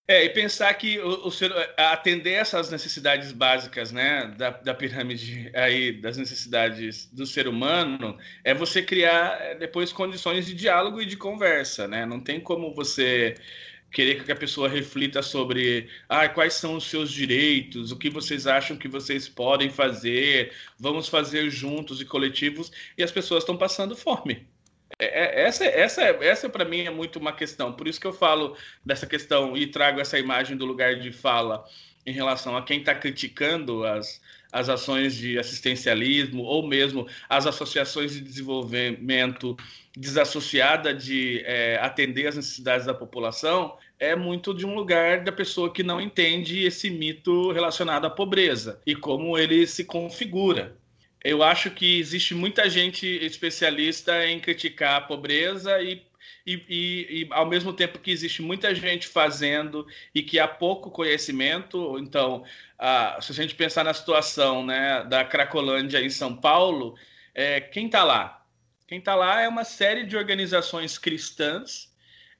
É, 0.07 0.23
e 0.23 0.29
pensar 0.31 0.75
que 0.75 0.99
o, 0.99 1.29
o 1.29 1.31
ser, 1.31 1.51
atender 1.79 2.33
essas 2.33 2.71
necessidades 2.71 3.33
básicas, 3.33 3.91
né, 3.91 4.35
da, 4.37 4.51
da 4.51 4.75
pirâmide 4.75 5.51
aí, 5.55 5.93
das 5.93 6.19
necessidades 6.19 7.07
do 7.07 7.25
ser 7.25 7.49
humano, 7.49 8.19
é 8.45 8.53
você 8.53 8.83
criar 8.83 9.41
é, 9.41 9.55
depois 9.55 9.95
condições 9.95 10.45
de 10.45 10.53
diálogo 10.53 11.01
e 11.01 11.07
de 11.07 11.17
conversa, 11.17 11.89
né? 11.89 12.05
Não 12.05 12.21
tem 12.21 12.39
como 12.39 12.75
você 12.75 13.35
querer 13.91 14.25
que 14.25 14.33
a 14.33 14.37
pessoa 14.37 14.69
reflita 14.69 15.23
sobre 15.23 15.89
ah, 16.09 16.29
quais 16.29 16.55
são 16.55 16.77
os 16.77 16.85
seus 16.85 17.11
direitos, 17.11 17.93
o 17.93 17.97
que 17.97 18.11
vocês 18.11 18.47
acham 18.47 18.77
que 18.77 18.89
vocês 18.89 19.29
podem 19.29 19.71
fazer, 19.71 20.53
vamos 20.79 21.09
fazer 21.09 21.49
juntos 21.51 22.01
e 22.01 22.05
coletivos, 22.05 22.71
e 22.99 23.03
as 23.03 23.13
pessoas 23.13 23.43
estão 23.43 23.57
passando 23.57 23.97
fome. 23.97 24.47
É, 24.99 25.07
é, 25.07 25.47
essa, 25.47 25.65
essa, 25.65 26.03
essa 26.03 26.49
para 26.49 26.65
mim 26.65 26.81
é 26.81 26.91
muito 26.91 27.19
uma 27.19 27.33
questão. 27.33 27.73
Por 27.73 27.89
isso 27.89 28.01
que 28.01 28.07
eu 28.07 28.13
falo 28.13 28.57
dessa 28.85 29.07
questão 29.07 29.57
e 29.57 29.67
trago 29.67 30.01
essa 30.01 30.19
imagem 30.19 30.57
do 30.57 30.65
lugar 30.65 30.97
de 30.97 31.13
fala 31.13 31.65
em 32.07 32.13
relação 32.13 32.57
a 32.57 32.63
quem 32.63 32.81
está 32.81 32.95
criticando 32.95 33.85
as, 33.85 34.21
as 34.53 34.69
ações 34.69 35.15
de 35.15 35.39
assistencialismo 35.39 36.43
ou 36.43 36.67
mesmo 36.67 37.09
as 37.29 37.47
associações 37.47 38.13
de 38.13 38.21
desenvolvimento 38.21 39.57
desassociada 39.97 40.93
de 40.93 41.43
é, 41.45 41.79
atender 41.81 42.27
as 42.27 42.37
necessidades 42.37 42.85
da 42.85 42.93
população, 42.93 43.77
é 43.99 44.15
muito 44.15 44.53
de 44.53 44.67
um 44.67 44.75
lugar 44.75 45.23
da 45.23 45.33
pessoa 45.33 45.73
que 45.73 45.83
não 45.83 46.01
entende 46.01 46.65
esse 46.65 46.91
mito 46.91 47.53
relacionado 47.53 48.05
à 48.05 48.11
pobreza 48.11 48.81
e 48.85 48.95
como 48.95 49.39
ele 49.39 49.67
se 49.67 49.85
configura 49.85 50.77
eu 51.25 51.43
acho 51.43 51.71
que 51.71 51.99
existe 51.99 52.35
muita 52.35 52.69
gente 52.69 53.07
especialista 53.07 54.27
em 54.27 54.39
criticar 54.39 54.97
a 54.97 55.01
pobreza 55.01 55.81
e, 55.83 56.03
e, 56.47 56.53
e, 56.69 57.23
e, 57.23 57.29
ao 57.31 57.47
mesmo 57.47 57.73
tempo 57.73 57.99
que 57.99 58.11
existe 58.11 58.43
muita 58.43 58.75
gente 58.75 59.09
fazendo 59.09 59.87
e 60.15 60.23
que 60.23 60.39
há 60.39 60.47
pouco 60.47 60.91
conhecimento. 60.91 61.99
Então, 61.99 62.45
ah, 62.79 63.19
se 63.23 63.33
a 63.33 63.35
gente 63.35 63.55
pensar 63.55 63.85
na 63.85 63.95
situação 63.95 64.67
né, 64.67 65.03
da 65.05 65.25
Cracolândia 65.25 66.01
em 66.01 66.11
São 66.11 66.37
Paulo, 66.37 66.95
é, 67.35 67.61
quem 67.61 67.87
está 67.87 68.05
lá? 68.05 68.45
Quem 68.87 68.99
está 68.99 69.15
lá 69.15 69.41
é 69.41 69.49
uma 69.49 69.65
série 69.65 70.05
de 70.05 70.17
organizações 70.17 70.99
cristãs 70.99 71.95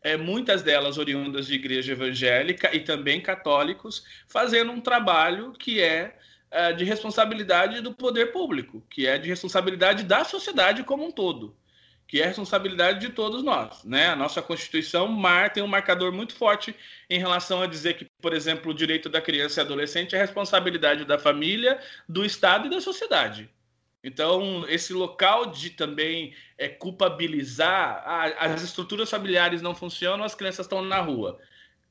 é, 0.05 0.19
muitas 0.19 0.63
delas 0.63 0.99
oriundas 0.99 1.47
de 1.47 1.55
igreja 1.55 1.93
evangélica 1.93 2.77
e 2.77 2.81
também 2.81 3.23
católicos, 3.23 4.05
fazendo 4.29 4.71
um 4.71 4.81
trabalho 4.81 5.53
que 5.53 5.81
é 5.81 6.15
é, 6.55 6.73
de 6.73 6.85
responsabilidade 6.85 7.81
do 7.81 7.93
poder 7.93 8.31
público, 8.31 8.81
que 8.89 9.09
é 9.09 9.19
de 9.19 9.29
responsabilidade 9.29 10.05
da 10.05 10.25
sociedade 10.25 10.85
como 10.85 11.05
um 11.05 11.11
todo, 11.11 11.57
que 12.07 12.23
é 12.23 12.27
responsabilidade 12.27 13.01
de 13.01 13.09
todos 13.09 13.43
nós. 13.43 13.83
Né? 13.83 14.07
A 14.07 14.15
nossa 14.15 14.41
Constituição 14.41 15.09
mar, 15.09 15.53
tem 15.53 15.65
um 15.65 15.67
marcador 15.67 16.13
muito 16.13 16.33
forte 16.33 16.73
em 17.11 17.19
relação 17.19 17.61
a 17.61 17.67
dizer 17.67 17.95
que, 17.95 18.07
por 18.23 18.33
exemplo, 18.33 18.71
o 18.71 18.75
direito 18.75 19.09
da 19.09 19.21
criança 19.21 19.61
e 19.61 19.63
adolescente 19.63 20.15
é 20.15 20.19
responsabilidade 20.19 21.05
da 21.05 21.19
família, 21.19 21.81
do 22.09 22.25
Estado 22.25 22.69
e 22.69 22.71
da 22.71 22.81
sociedade. 22.81 23.51
Então, 24.05 24.65
esse 24.69 24.93
local 24.93 25.47
de 25.47 25.71
também 25.71 26.37
é, 26.57 26.69
culpabilizar, 26.69 28.05
as 28.39 28.63
estruturas 28.63 29.11
familiares 29.11 29.61
não 29.61 29.75
funcionam, 29.75 30.25
as 30.25 30.37
crianças 30.37 30.67
estão 30.67 30.83
na 30.83 31.01
rua. 31.01 31.41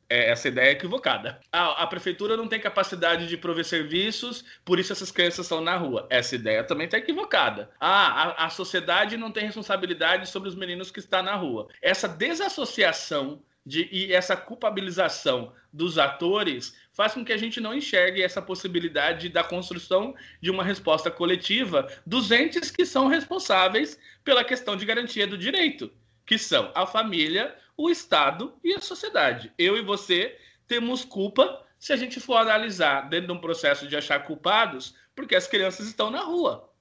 É, 0.09 0.29
essa 0.29 0.47
ideia 0.47 0.69
é 0.69 0.71
equivocada. 0.71 1.39
Ah, 1.51 1.83
a 1.83 1.87
prefeitura 1.87 2.37
não 2.37 2.47
tem 2.47 2.59
capacidade 2.59 3.27
de 3.27 3.37
prover 3.37 3.65
serviços, 3.65 4.43
por 4.63 4.79
isso 4.79 4.91
essas 4.91 5.11
crianças 5.11 5.45
estão 5.45 5.61
na 5.61 5.75
rua. 5.75 6.07
Essa 6.09 6.35
ideia 6.35 6.63
também 6.63 6.85
está 6.85 6.97
equivocada. 6.97 7.69
Ah, 7.79 8.35
a, 8.37 8.45
a 8.45 8.49
sociedade 8.49 9.17
não 9.17 9.31
tem 9.31 9.45
responsabilidade 9.45 10.29
sobre 10.29 10.49
os 10.49 10.55
meninos 10.55 10.91
que 10.91 10.99
estão 10.99 11.23
na 11.23 11.35
rua. 11.35 11.67
Essa 11.81 12.07
desassociação 12.07 13.41
de, 13.65 13.87
e 13.91 14.13
essa 14.13 14.35
culpabilização 14.35 15.53
dos 15.71 15.97
atores 15.97 16.75
faz 16.91 17.13
com 17.13 17.23
que 17.23 17.33
a 17.33 17.37
gente 17.37 17.59
não 17.59 17.73
enxergue 17.73 18.21
essa 18.21 18.41
possibilidade 18.41 19.29
da 19.29 19.43
construção 19.43 20.13
de 20.41 20.51
uma 20.51 20.63
resposta 20.63 21.09
coletiva 21.09 21.87
dos 22.05 22.29
entes 22.31 22.69
que 22.69 22.85
são 22.85 23.07
responsáveis 23.07 23.97
pela 24.23 24.43
questão 24.43 24.75
de 24.75 24.85
garantia 24.85 25.25
do 25.25 25.37
direito, 25.37 25.91
que 26.25 26.37
são 26.37 26.71
a 26.75 26.85
família, 26.85 27.55
o 27.77 27.89
Estado 27.89 28.57
e 28.63 28.73
a 28.73 28.81
sociedade. 28.81 29.51
Eu 29.57 29.77
e 29.77 29.81
você 29.81 30.37
temos 30.67 31.03
culpa 31.03 31.65
se 31.77 31.91
a 31.91 31.97
gente 31.97 32.19
for 32.19 32.37
analisar 32.37 33.09
dentro 33.09 33.27
de 33.27 33.33
um 33.33 33.41
processo 33.41 33.87
de 33.87 33.95
achar 33.95 34.23
culpados, 34.23 34.95
porque 35.15 35.35
as 35.35 35.47
crianças 35.47 35.87
estão 35.87 36.09
na 36.09 36.21
rua. 36.21 36.73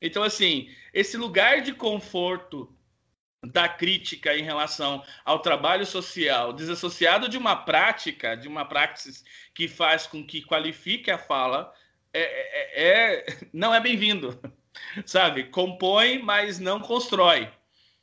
Então, 0.00 0.22
assim, 0.22 0.70
esse 0.92 1.16
lugar 1.16 1.60
de 1.60 1.72
conforto 1.72 2.74
da 3.42 3.68
crítica 3.68 4.34
em 4.34 4.42
relação 4.42 5.04
ao 5.24 5.40
trabalho 5.40 5.86
social, 5.86 6.52
desassociado 6.52 7.28
de 7.28 7.36
uma 7.36 7.54
prática, 7.54 8.36
de 8.36 8.48
uma 8.48 8.64
praxis 8.64 9.24
que 9.54 9.68
faz 9.68 10.06
com 10.06 10.26
que 10.26 10.42
qualifique 10.42 11.10
a 11.10 11.18
fala, 11.18 11.72
é, 12.12 12.22
é, 12.22 13.24
é 13.24 13.26
não 13.52 13.74
é 13.74 13.80
bem-vindo, 13.80 14.40
sabe? 15.04 15.44
Compõe, 15.44 16.18
mas 16.18 16.58
não 16.58 16.80
constrói. 16.80 17.48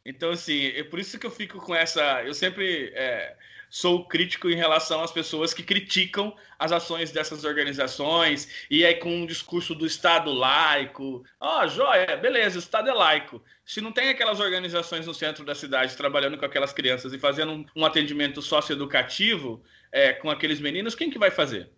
Então, 0.06 0.32
assim, 0.32 0.68
é 0.68 0.84
por 0.84 1.00
isso 1.00 1.18
que 1.18 1.26
eu 1.26 1.32
fico 1.32 1.60
com 1.60 1.74
essa. 1.74 2.24
Eu 2.24 2.34
sempre 2.34 2.92
é, 2.94 3.36
sou 3.70 4.06
crítico 4.06 4.50
em 4.50 4.56
relação 4.56 5.02
às 5.02 5.12
pessoas 5.12 5.54
que 5.54 5.64
criticam 5.64 6.36
as 6.60 6.72
ações 6.72 7.12
dessas 7.12 7.44
organizações, 7.44 8.68
e 8.70 8.86
aí 8.86 8.96
com 8.96 9.10
um 9.10 9.26
discurso 9.26 9.74
do 9.74 9.86
Estado 9.86 10.32
laico. 10.32 11.24
Ó, 11.40 11.64
oh, 11.64 11.68
joia, 11.68 12.18
beleza, 12.18 12.58
o 12.58 12.60
Estado 12.60 12.90
é 12.90 12.94
laico. 12.94 13.42
Se 13.66 13.80
não 13.82 13.92
tem 13.92 14.10
aquelas 14.10 14.40
organizações 14.40 15.08
no 15.08 15.14
centro 15.14 15.46
da 15.46 15.56
cidade 15.56 15.96
trabalhando 15.96 16.38
com 16.38 16.46
aquelas 16.46 16.74
crianças 16.74 17.14
e 17.14 17.18
fazendo 17.18 17.54
um, 17.54 17.66
um 17.76 17.86
atendimento 17.86 18.42
socioeducativo 18.42 19.64
é, 19.92 20.14
com 20.14 20.30
aqueles 20.30 20.60
meninos, 20.60 20.96
quem 20.96 21.10
que 21.10 21.18
vai 21.18 21.32
fazer? 21.32 21.70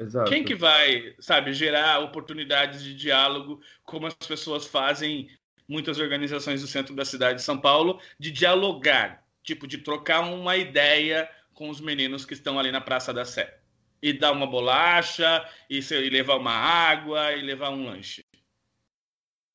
Exato. 0.00 0.30
Quem 0.30 0.44
que 0.44 0.54
vai, 0.54 1.14
sabe, 1.18 1.52
gerar 1.52 2.00
oportunidades 2.00 2.82
de 2.82 2.94
diálogo 2.94 3.60
como 3.84 4.06
as 4.06 4.14
pessoas 4.14 4.66
fazem 4.66 5.28
muitas 5.68 5.98
organizações 5.98 6.62
do 6.62 6.66
centro 6.66 6.94
da 6.94 7.04
cidade 7.04 7.38
de 7.38 7.44
São 7.44 7.58
Paulo, 7.58 8.00
de 8.18 8.30
dialogar, 8.30 9.22
tipo, 9.42 9.66
de 9.66 9.78
trocar 9.78 10.20
uma 10.20 10.56
ideia 10.56 11.28
com 11.52 11.68
os 11.68 11.80
meninos 11.80 12.24
que 12.24 12.34
estão 12.34 12.58
ali 12.58 12.72
na 12.72 12.80
Praça 12.80 13.12
da 13.12 13.24
Sé. 13.24 13.58
E 14.00 14.12
dar 14.12 14.32
uma 14.32 14.46
bolacha, 14.46 15.46
e, 15.68 15.78
e 15.78 16.10
levar 16.10 16.36
uma 16.36 16.52
água, 16.52 17.32
e 17.32 17.42
levar 17.42 17.70
um 17.70 17.84
lanche. 17.84 18.24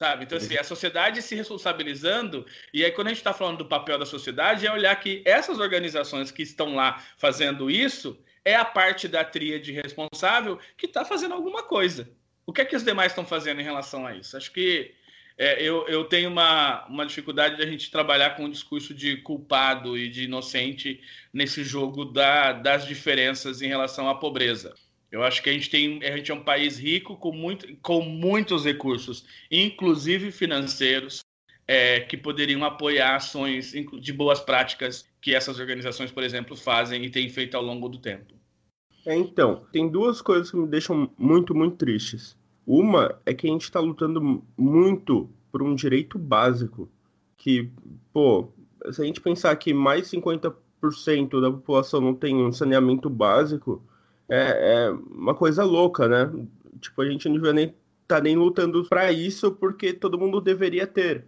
Sabe? 0.01 0.25
Então, 0.25 0.37
assim, 0.37 0.57
a 0.57 0.63
sociedade 0.63 1.21
se 1.21 1.33
responsabilizando, 1.33 2.45
e 2.73 2.83
aí 2.83 2.91
quando 2.91 3.07
a 3.07 3.09
gente 3.11 3.19
está 3.19 3.33
falando 3.33 3.59
do 3.59 3.65
papel 3.65 3.97
da 3.97 4.05
sociedade, 4.05 4.67
é 4.67 4.71
olhar 4.71 4.93
que 4.97 5.23
essas 5.25 5.59
organizações 5.59 6.29
que 6.29 6.43
estão 6.43 6.75
lá 6.75 7.01
fazendo 7.17 7.71
isso 7.71 8.21
é 8.43 8.53
a 8.53 8.65
parte 8.65 9.07
da 9.07 9.23
tríade 9.23 9.71
responsável 9.71 10.59
que 10.77 10.87
está 10.87 11.05
fazendo 11.05 11.33
alguma 11.33 11.63
coisa. 11.63 12.11
O 12.45 12.51
que 12.51 12.61
é 12.61 12.65
que 12.65 12.75
os 12.75 12.83
demais 12.83 13.13
estão 13.13 13.25
fazendo 13.25 13.61
em 13.61 13.63
relação 13.63 14.05
a 14.05 14.13
isso? 14.13 14.35
Acho 14.35 14.51
que 14.51 14.93
é, 15.37 15.61
eu, 15.61 15.87
eu 15.87 16.03
tenho 16.05 16.29
uma, 16.29 16.85
uma 16.87 17.05
dificuldade 17.05 17.55
de 17.55 17.63
a 17.63 17.65
gente 17.65 17.89
trabalhar 17.89 18.31
com 18.31 18.45
o 18.45 18.51
discurso 18.51 18.93
de 18.93 19.17
culpado 19.17 19.97
e 19.97 20.07
de 20.07 20.25
inocente 20.25 21.01
nesse 21.33 21.63
jogo 21.63 22.05
da, 22.05 22.53
das 22.53 22.85
diferenças 22.85 23.61
em 23.61 23.67
relação 23.67 24.07
à 24.07 24.15
pobreza. 24.15 24.73
Eu 25.11 25.23
acho 25.23 25.43
que 25.43 25.49
a 25.49 25.53
gente 25.53 25.69
tem, 25.69 26.03
a 26.03 26.17
gente 26.17 26.31
é 26.31 26.33
um 26.33 26.43
país 26.43 26.77
rico 26.77 27.15
com, 27.15 27.31
muito, 27.31 27.75
com 27.77 28.01
muitos 28.01 28.65
recursos, 28.65 29.25
inclusive 29.49 30.31
financeiros, 30.31 31.23
é, 31.67 32.01
que 32.01 32.17
poderiam 32.17 32.63
apoiar 32.63 33.15
ações 33.15 33.71
de 33.71 34.13
boas 34.13 34.39
práticas 34.39 35.07
que 35.21 35.33
essas 35.33 35.59
organizações, 35.59 36.11
por 36.11 36.23
exemplo, 36.23 36.55
fazem 36.55 37.05
e 37.05 37.09
têm 37.09 37.29
feito 37.29 37.55
ao 37.55 37.63
longo 37.63 37.87
do 37.87 37.99
tempo. 37.99 38.33
É, 39.05 39.15
então, 39.15 39.65
tem 39.71 39.89
duas 39.89 40.21
coisas 40.21 40.49
que 40.49 40.57
me 40.57 40.67
deixam 40.67 41.11
muito, 41.17 41.53
muito 41.53 41.77
tristes. 41.77 42.37
Uma 42.65 43.19
é 43.25 43.33
que 43.33 43.47
a 43.47 43.49
gente 43.49 43.63
está 43.63 43.79
lutando 43.79 44.43
muito 44.57 45.29
por 45.51 45.61
um 45.61 45.75
direito 45.75 46.17
básico, 46.17 46.89
que, 47.37 47.69
pô, 48.11 48.49
se 48.91 49.01
a 49.01 49.05
gente 49.05 49.21
pensar 49.21 49.55
que 49.55 49.73
mais 49.73 50.09
50% 50.09 51.41
da 51.41 51.51
população 51.51 52.01
não 52.01 52.13
tem 52.15 52.35
um 52.35 52.51
saneamento 52.51 53.09
básico, 53.09 53.83
é, 54.29 54.85
é 54.85 54.91
uma 54.91 55.35
coisa 55.35 55.63
louca, 55.63 56.07
né? 56.07 56.31
Tipo, 56.79 57.01
a 57.01 57.09
gente 57.09 57.27
não 57.27 57.35
devia 57.35 57.53
nem 57.53 57.73
tá 58.07 58.19
nem 58.19 58.35
lutando 58.35 58.83
para 58.87 59.11
isso 59.11 59.51
porque 59.51 59.93
todo 59.93 60.19
mundo 60.19 60.41
deveria 60.41 60.85
ter. 60.85 61.25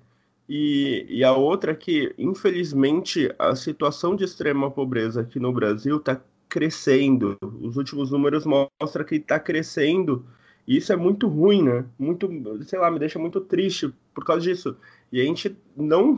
E, 0.47 1.05
e 1.09 1.23
a 1.23 1.33
outra 1.33 1.71
é 1.71 1.75
que, 1.75 2.13
infelizmente, 2.17 3.33
a 3.39 3.55
situação 3.55 4.15
de 4.15 4.23
extrema 4.23 4.69
pobreza 4.69 5.21
aqui 5.21 5.39
no 5.39 5.51
Brasil 5.51 5.97
está 5.97 6.21
crescendo. 6.47 7.37
Os 7.61 7.77
últimos 7.77 8.11
números 8.11 8.45
mostram 8.45 9.05
que 9.05 9.15
está 9.15 9.39
crescendo 9.39 10.25
e 10.67 10.77
isso 10.77 10.91
é 10.91 10.95
muito 10.95 11.27
ruim, 11.27 11.63
né? 11.63 11.85
Muito, 11.97 12.29
sei 12.63 12.79
lá, 12.79 12.89
me 12.89 12.99
deixa 12.99 13.19
muito 13.19 13.39
triste 13.41 13.93
por 14.13 14.25
causa 14.25 14.41
disso. 14.41 14.77
E 15.11 15.21
a 15.21 15.23
gente 15.23 15.55
não 15.75 16.17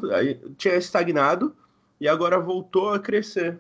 tinha 0.58 0.76
estagnado 0.76 1.56
e 2.00 2.08
agora 2.08 2.40
voltou 2.40 2.94
a 2.94 3.00
crescer. 3.00 3.60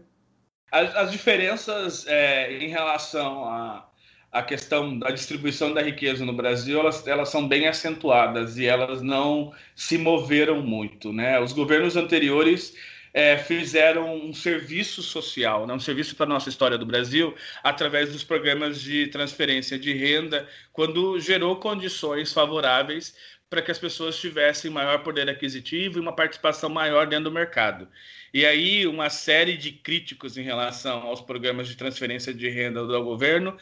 As, 0.71 0.95
as 0.95 1.11
diferenças 1.11 2.05
é, 2.07 2.57
em 2.57 2.69
relação 2.69 3.45
à 3.45 3.87
a, 4.31 4.39
a, 4.39 4.43
questão 4.43 4.97
da 4.97 5.09
distribuição 5.11 5.73
da 5.73 5.81
riqueza 5.81 6.25
no 6.25 6.33
Brasil, 6.33 6.79
elas, 6.79 7.05
elas 7.07 7.29
são 7.29 7.47
bem 7.47 7.67
acentuadas 7.67 8.57
e 8.57 8.65
elas 8.65 9.01
não 9.01 9.53
se 9.75 9.97
moveram 9.97 10.61
muito, 10.61 11.11
né? 11.11 11.39
Os 11.39 11.53
governos 11.53 11.95
anteriores 11.95 12.75
é, 13.17 13.35
fizeram 13.35 14.15
um 14.15 14.31
serviço 14.31 15.01
social, 15.01 15.65
né, 15.65 15.73
um 15.73 15.79
serviço 15.79 16.15
para 16.15 16.27
a 16.27 16.29
nossa 16.29 16.49
história 16.49 16.77
do 16.77 16.85
Brasil, 16.85 17.33
através 17.63 18.11
dos 18.11 18.23
programas 18.23 18.79
de 18.79 19.07
transferência 19.07 19.79
de 19.79 19.91
renda, 19.91 20.47
quando 20.71 21.19
gerou 21.19 21.55
condições 21.55 22.31
favoráveis 22.31 23.15
para 23.49 23.63
que 23.63 23.71
as 23.71 23.79
pessoas 23.79 24.19
tivessem 24.19 24.69
maior 24.69 24.99
poder 24.99 25.27
aquisitivo 25.27 25.97
e 25.97 26.01
uma 26.01 26.15
participação 26.15 26.69
maior 26.69 27.07
dentro 27.07 27.23
do 27.23 27.31
mercado. 27.31 27.87
E 28.31 28.45
aí, 28.45 28.85
uma 28.85 29.09
série 29.09 29.57
de 29.57 29.71
críticos 29.71 30.37
em 30.37 30.43
relação 30.43 31.01
aos 31.01 31.19
programas 31.19 31.67
de 31.67 31.75
transferência 31.75 32.31
de 32.31 32.47
renda 32.49 32.85
do 32.85 33.03
governo 33.03 33.57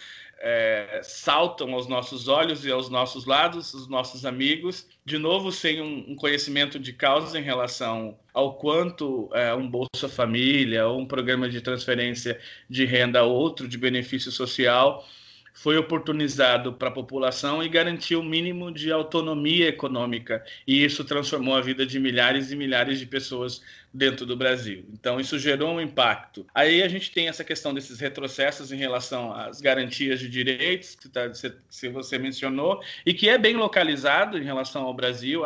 é, 0.48 1.02
saltam 1.02 1.74
aos 1.74 1.88
nossos 1.88 2.28
olhos 2.28 2.64
e 2.64 2.72
aos 2.72 2.88
nossos 2.88 3.26
lados, 3.26 3.74
os 3.74 3.88
nossos 3.88 4.28
amigos, 4.28 4.88
de 5.04 5.18
novo 5.18 5.52
sem 5.52 5.82
um, 5.82 6.12
um 6.12 6.16
conhecimento 6.16 6.78
de 6.78 6.94
causa 6.94 7.40
em 7.40 7.42
relação 7.42 8.16
ao 8.32 8.54
quanto 8.54 9.28
é, 9.34 9.56
um 9.56 9.68
Bolsa 9.68 10.08
Família 10.08 10.86
ou 10.86 11.00
um 11.00 11.06
programa 11.08 11.50
de 11.50 11.62
transferência 11.62 12.40
de 12.70 12.86
renda 12.86 13.24
outro 13.24 13.68
de 13.68 13.76
benefício 13.76 14.32
social 14.32 15.04
foi 15.56 15.78
oportunizado 15.78 16.74
para 16.74 16.90
a 16.90 16.92
população 16.92 17.64
e 17.64 17.70
garantiu 17.70 18.20
o 18.20 18.22
um 18.22 18.26
mínimo 18.26 18.70
de 18.74 18.92
autonomia 18.92 19.70
econômica. 19.70 20.44
E 20.68 20.84
isso 20.84 21.06
transformou 21.06 21.56
a 21.56 21.62
vida 21.62 21.86
de 21.86 21.98
milhares 21.98 22.52
e 22.52 22.58
milhares 22.58 23.00
de 23.00 23.06
pessoas 23.06 23.64
dentro 23.94 24.26
do 24.26 24.36
Brasil. 24.36 24.86
Então, 24.92 25.18
isso 25.18 25.40
gerou 25.40 25.74
um 25.74 25.80
impacto. 25.80 26.46
Aí 26.54 26.84
a 26.84 26.90
gente 26.90 27.10
tem 27.10 27.30
essa 27.30 27.42
questão 27.42 27.74
desses 27.74 28.02
retrocessos 28.02 28.74
em 28.74 28.76
relação 28.76 29.32
às 29.32 29.62
garantias 29.62 30.20
de 30.20 30.28
direitos, 30.28 30.94
que, 30.94 31.08
tá, 31.08 31.30
que 31.30 31.88
você 31.88 32.20
mencionou, 32.20 32.84
e 33.06 33.14
que 33.14 33.30
é 33.30 33.38
bem 33.38 33.56
localizado 33.56 34.38
em 34.38 34.44
relação 34.44 34.84
ao 34.84 34.94
Brasil. 34.94 35.44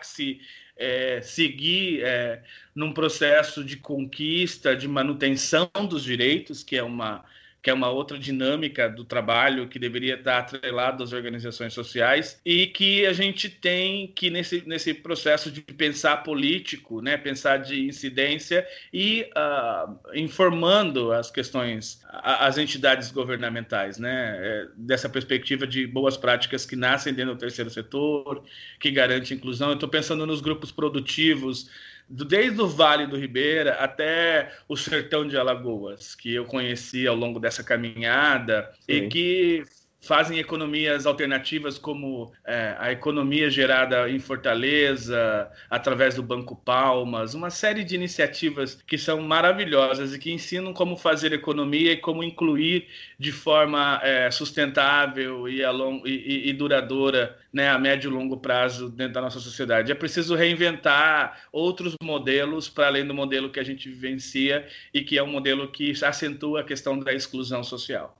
Que 0.00 0.06
se 0.06 0.40
é, 0.76 1.20
seguir 1.22 2.04
é, 2.04 2.40
num 2.72 2.92
processo 2.92 3.64
de 3.64 3.76
conquista, 3.76 4.76
de 4.76 4.86
manutenção 4.86 5.68
dos 5.88 6.04
direitos, 6.04 6.62
que 6.62 6.76
é 6.76 6.82
uma 6.84 7.24
que 7.62 7.68
é 7.68 7.74
uma 7.74 7.90
outra 7.90 8.18
dinâmica 8.18 8.88
do 8.88 9.04
trabalho 9.04 9.68
que 9.68 9.78
deveria 9.78 10.14
estar 10.14 10.38
atrelado 10.38 11.02
às 11.02 11.12
organizações 11.12 11.74
sociais 11.74 12.40
e 12.44 12.66
que 12.66 13.04
a 13.06 13.12
gente 13.12 13.50
tem 13.50 14.08
que 14.08 14.30
nesse, 14.30 14.62
nesse 14.66 14.94
processo 14.94 15.50
de 15.50 15.60
pensar 15.60 16.18
político, 16.18 17.02
né, 17.02 17.16
pensar 17.16 17.58
de 17.58 17.84
incidência 17.84 18.66
e 18.92 19.26
uh, 19.36 19.98
informando 20.14 21.12
as 21.12 21.30
questões, 21.30 22.02
as 22.08 22.56
entidades 22.56 23.10
governamentais, 23.10 23.98
né, 23.98 24.38
é, 24.40 24.68
dessa 24.76 25.08
perspectiva 25.08 25.66
de 25.66 25.86
boas 25.86 26.16
práticas 26.16 26.64
que 26.64 26.76
nascem 26.76 27.12
dentro 27.12 27.34
do 27.34 27.38
terceiro 27.38 27.68
setor, 27.68 28.42
que 28.78 28.90
garante 28.90 29.34
inclusão. 29.34 29.68
Eu 29.68 29.74
estou 29.74 29.88
pensando 29.88 30.26
nos 30.26 30.40
grupos 30.40 30.72
produtivos 30.72 31.68
desde 32.10 32.60
o 32.60 32.66
Vale 32.66 33.06
do 33.06 33.16
Ribeira 33.16 33.74
até 33.74 34.52
o 34.68 34.76
sertão 34.76 35.26
de 35.26 35.36
Alagoas, 35.36 36.16
que 36.16 36.34
eu 36.34 36.44
conheci 36.44 37.06
ao 37.06 37.14
longo 37.14 37.38
dessa 37.38 37.62
caminhada 37.62 38.68
Sim. 38.80 38.92
e 38.92 39.08
que 39.08 39.62
fazem 40.00 40.38
economias 40.38 41.04
alternativas, 41.04 41.78
como 41.78 42.32
é, 42.44 42.74
a 42.78 42.90
economia 42.90 43.50
gerada 43.50 44.08
em 44.08 44.18
Fortaleza, 44.18 45.50
através 45.68 46.14
do 46.14 46.22
Banco 46.22 46.56
Palmas, 46.56 47.34
uma 47.34 47.50
série 47.50 47.84
de 47.84 47.94
iniciativas 47.94 48.82
que 48.86 48.96
são 48.96 49.20
maravilhosas 49.20 50.14
e 50.14 50.18
que 50.18 50.32
ensinam 50.32 50.72
como 50.72 50.96
fazer 50.96 51.32
economia 51.32 51.92
e 51.92 51.96
como 51.98 52.24
incluir 52.24 52.88
de 53.18 53.30
forma 53.30 54.00
é, 54.02 54.30
sustentável 54.30 55.46
e, 55.46 55.64
long, 55.66 56.02
e, 56.06 56.48
e 56.48 56.52
duradoura 56.54 57.38
né, 57.52 57.68
a 57.68 57.78
médio 57.78 58.10
e 58.10 58.14
longo 58.14 58.38
prazo 58.38 58.88
dentro 58.88 59.14
da 59.14 59.20
nossa 59.20 59.38
sociedade. 59.38 59.92
É 59.92 59.94
preciso 59.94 60.34
reinventar 60.34 61.42
outros 61.52 61.94
modelos 62.02 62.68
para 62.68 62.86
além 62.86 63.06
do 63.06 63.12
modelo 63.12 63.50
que 63.50 63.60
a 63.60 63.64
gente 63.64 63.88
vivencia 63.88 64.66
e 64.94 65.02
que 65.02 65.18
é 65.18 65.22
um 65.22 65.26
modelo 65.26 65.70
que 65.70 65.92
acentua 66.02 66.60
a 66.60 66.64
questão 66.64 66.98
da 66.98 67.12
exclusão 67.12 67.62
social. 67.62 68.19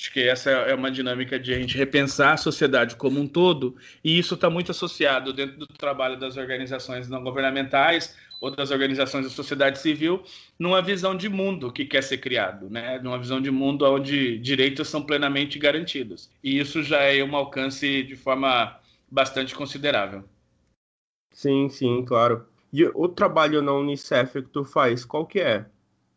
Acho 0.00 0.12
que 0.14 0.20
essa 0.20 0.50
é 0.50 0.74
uma 0.74 0.90
dinâmica 0.90 1.38
de 1.38 1.52
a 1.52 1.58
gente 1.58 1.76
repensar 1.76 2.32
a 2.32 2.36
sociedade 2.38 2.96
como 2.96 3.20
um 3.20 3.28
todo, 3.28 3.76
e 4.02 4.18
isso 4.18 4.32
está 4.32 4.48
muito 4.48 4.70
associado 4.70 5.30
dentro 5.30 5.58
do 5.58 5.66
trabalho 5.66 6.18
das 6.18 6.38
organizações 6.38 7.06
não 7.06 7.22
governamentais 7.22 8.16
ou 8.40 8.50
das 8.50 8.70
organizações 8.70 9.26
da 9.26 9.30
sociedade 9.30 9.78
civil, 9.78 10.24
numa 10.58 10.80
visão 10.80 11.14
de 11.14 11.28
mundo 11.28 11.70
que 11.70 11.84
quer 11.84 12.02
ser 12.02 12.16
criado, 12.16 12.70
né? 12.70 12.98
numa 13.02 13.18
visão 13.18 13.42
de 13.42 13.50
mundo 13.50 13.84
onde 13.84 14.38
direitos 14.38 14.88
são 14.88 15.02
plenamente 15.02 15.58
garantidos. 15.58 16.30
E 16.42 16.58
isso 16.58 16.82
já 16.82 17.02
é 17.02 17.22
um 17.22 17.36
alcance 17.36 18.02
de 18.02 18.16
forma 18.16 18.80
bastante 19.10 19.54
considerável. 19.54 20.24
Sim, 21.30 21.68
sim, 21.68 22.02
claro. 22.06 22.46
E 22.72 22.86
o 22.86 23.06
trabalho 23.06 23.60
na 23.60 23.74
Unicef 23.74 24.40
que 24.40 24.48
tu 24.48 24.64
faz, 24.64 25.04
qual 25.04 25.26
que 25.26 25.40
é? 25.40 25.66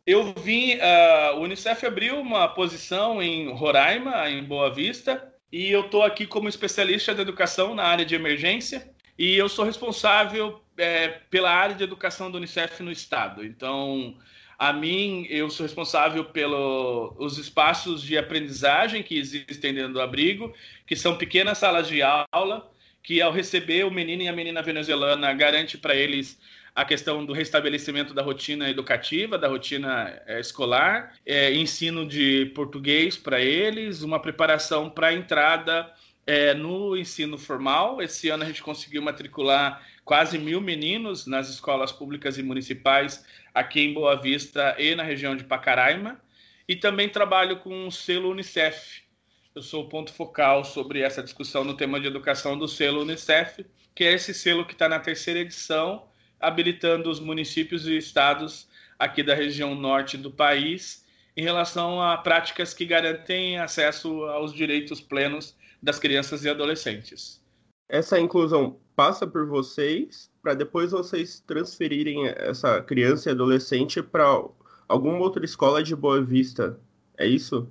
Eu 0.06 0.34
vim, 0.34 0.76
uh, 0.76 1.38
o 1.38 1.42
Unicef 1.44 1.86
abriu 1.86 2.20
uma 2.20 2.48
posição 2.50 3.22
em 3.22 3.50
Roraima, 3.54 4.30
em 4.30 4.44
Boa 4.44 4.70
Vista, 4.74 5.34
e 5.50 5.72
eu 5.72 5.82
estou 5.86 6.04
aqui 6.04 6.28
como 6.28 6.50
especialista 6.50 7.16
de 7.16 7.22
educação 7.22 7.74
na 7.74 7.84
área 7.84 8.04
de 8.04 8.14
emergência, 8.14 8.92
e 9.18 9.36
eu 9.36 9.48
sou 9.48 9.64
responsável 9.64 10.62
é, 10.78 11.08
pela 11.30 11.52
área 11.52 11.76
de 11.76 11.84
educação 11.86 12.30
do 12.30 12.38
Unicef 12.38 12.84
no 12.84 12.92
estado. 12.92 13.46
Então, 13.46 14.18
a 14.60 14.74
mim, 14.74 15.26
eu 15.30 15.50
sou 15.50 15.66
responsável 15.66 16.26
pelos 16.26 17.38
espaços 17.38 18.02
de 18.02 18.18
aprendizagem 18.18 19.04
que 19.04 19.18
existem 19.18 19.74
dentro 19.74 19.94
do 19.94 20.02
abrigo, 20.02 20.54
que 20.86 20.98
são 20.98 21.18
pequenas 21.18 21.60
salas 21.60 21.88
de 21.88 22.02
aula, 22.02 22.70
que 23.02 23.22
ao 23.22 23.32
receber 23.32 23.86
o 23.86 23.92
menino 23.92 24.24
e 24.24 24.28
a 24.28 24.34
menina 24.34 24.62
venezuelana 24.62 25.34
garante 25.34 25.78
para 25.78 25.96
eles 25.96 26.38
a 26.76 26.84
questão 26.84 27.24
do 27.24 27.34
restabelecimento 27.34 28.14
da 28.14 28.24
rotina 28.24 28.70
educativa, 28.70 29.38
da 29.38 29.48
rotina 29.48 30.22
é, 30.26 30.40
escolar, 30.40 31.14
é, 31.26 31.54
ensino 31.54 32.06
de 32.06 32.48
português 32.56 33.16
para 33.16 33.40
eles, 33.40 34.02
uma 34.02 34.20
preparação 34.20 34.90
para 34.90 35.08
a 35.08 35.14
entrada 35.14 35.92
é, 36.26 36.54
no 36.54 36.98
ensino 36.98 37.38
formal. 37.38 38.02
Esse 38.02 38.30
ano 38.30 38.44
a 38.44 38.48
gente 38.48 38.64
conseguiu 38.64 39.04
matricular 39.04 39.86
quase 40.04 40.40
mil 40.40 40.60
meninos 40.60 41.28
nas 41.28 41.48
escolas 41.48 41.92
públicas 41.92 42.40
e 42.40 42.44
municipais 42.44 43.24
aqui 43.54 43.82
em 43.82 43.94
Boa 43.94 44.16
Vista 44.16 44.76
e 44.80 44.96
na 44.96 45.04
região 45.04 45.36
de 45.36 45.44
Pacaraima. 45.44 46.20
E 46.68 46.76
também 46.76 47.08
trabalho 47.08 47.58
com 47.58 47.88
o 47.88 47.92
selo 47.92 48.32
Unicef. 48.32 49.04
Eu 49.54 49.62
sou 49.62 49.84
o 49.84 49.90
ponto 49.90 50.12
focal 50.12 50.64
sobre 50.64 51.02
essa 51.02 51.22
discussão 51.22 51.64
no 51.64 51.76
tema 51.76 52.00
de 52.00 52.08
educação 52.08 52.58
do 52.58 52.68
selo 52.68 53.02
Unicef, 53.02 53.64
que 53.94 54.04
é 54.04 54.14
esse 54.14 54.34
selo 54.34 54.66
que 54.66 54.74
está 54.74 54.90
na 54.90 55.00
terceira 55.00 55.40
edição 55.42 56.12
habilitando 56.44 57.10
os 57.10 57.20
municípios 57.20 57.88
e 57.88 57.98
estados 57.98 58.68
aqui 59.00 59.24
da 59.24 59.34
região 59.34 59.74
norte 59.74 60.18
do 60.18 60.30
país 60.30 61.06
em 61.36 61.44
relação 61.44 62.02
a 62.02 62.18
práticas 62.18 62.74
que 62.74 62.86
garantem 62.86 63.58
acesso 63.58 64.24
aos 64.26 64.54
direitos 64.54 65.02
plenos 65.02 65.56
das 65.82 66.00
crianças 66.00 66.46
e 66.46 66.50
adolescentes. 66.50 67.42
Essa 67.90 68.20
inclusão 68.20 68.80
passa 68.96 69.26
por 69.26 69.48
vocês 69.48 70.32
para 70.42 70.54
depois 70.54 70.92
vocês 70.92 71.40
transferirem 71.46 72.28
essa 72.28 72.82
criança 72.82 73.30
e 73.30 73.32
adolescente 73.32 74.02
para 74.02 74.26
alguma 74.88 75.18
outra 75.20 75.44
escola 75.44 75.82
de 75.82 75.96
Boa 75.96 76.22
Vista. 76.22 76.80
É 77.18 77.26
isso? 77.26 77.70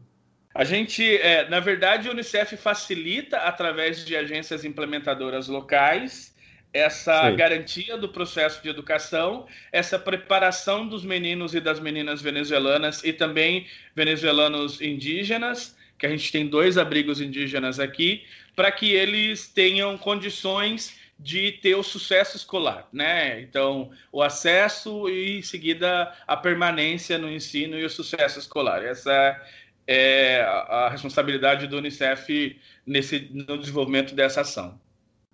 A 0.54 0.64
gente, 0.64 1.16
é, 1.16 1.48
na 1.48 1.60
verdade, 1.60 2.08
a 2.08 2.12
Unicef 2.12 2.56
facilita 2.56 3.38
através 3.38 4.04
de 4.04 4.14
agências 4.14 4.64
implementadoras 4.64 5.48
locais 5.48 6.31
essa 6.72 7.30
Sim. 7.30 7.36
garantia 7.36 7.98
do 7.98 8.08
processo 8.08 8.62
de 8.62 8.68
educação, 8.68 9.46
essa 9.70 9.98
preparação 9.98 10.88
dos 10.88 11.04
meninos 11.04 11.54
e 11.54 11.60
das 11.60 11.78
meninas 11.78 12.22
venezuelanas 12.22 13.04
e 13.04 13.12
também 13.12 13.66
venezuelanos 13.94 14.80
indígenas, 14.80 15.76
que 15.98 16.06
a 16.06 16.08
gente 16.08 16.32
tem 16.32 16.46
dois 16.46 16.78
abrigos 16.78 17.20
indígenas 17.20 17.78
aqui, 17.78 18.24
para 18.56 18.72
que 18.72 18.92
eles 18.92 19.48
tenham 19.48 19.96
condições 19.98 20.96
de 21.18 21.52
ter 21.52 21.74
o 21.76 21.82
sucesso 21.82 22.36
escolar, 22.36 22.88
né? 22.92 23.40
Então, 23.40 23.90
o 24.10 24.22
acesso 24.22 25.08
e 25.08 25.38
em 25.38 25.42
seguida 25.42 26.12
a 26.26 26.36
permanência 26.36 27.16
no 27.16 27.30
ensino 27.30 27.78
e 27.78 27.84
o 27.84 27.90
sucesso 27.90 28.40
escolar. 28.40 28.82
Essa 28.82 29.40
é 29.86 30.40
a 30.40 30.88
responsabilidade 30.90 31.66
do 31.66 31.76
UNICEF 31.76 32.58
nesse 32.84 33.28
no 33.30 33.56
desenvolvimento 33.58 34.14
dessa 34.14 34.40
ação. 34.40 34.80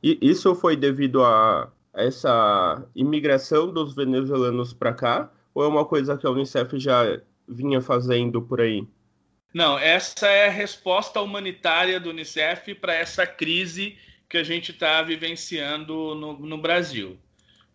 E 0.03 0.19
isso 0.21 0.55
foi 0.55 0.77
devido 0.77 1.25
a 1.25 1.71
essa 1.95 2.85
imigração 2.95 3.73
dos 3.73 3.95
venezuelanos 3.95 4.73
para 4.73 4.93
cá? 4.93 5.31
Ou 5.55 5.65
é 5.65 5.67
uma 5.67 5.85
coisa 5.85 6.17
que 6.17 6.27
a 6.27 6.31
Unicef 6.31 6.79
já 6.79 7.21
vinha 7.49 7.81
fazendo 7.81 8.41
por 8.41 8.61
aí? 8.61 8.87
Não, 9.53 9.79
essa 9.79 10.29
é 10.29 10.47
a 10.47 10.51
resposta 10.51 11.21
humanitária 11.21 11.99
do 11.99 12.11
Unicef 12.11 12.75
para 12.75 12.95
essa 12.95 13.27
crise 13.27 13.97
que 14.29 14.37
a 14.37 14.45
gente 14.45 14.71
está 14.71 15.03
vivenciando 15.03 16.15
no, 16.15 16.39
no, 16.39 16.59
Brasil. 16.59 17.19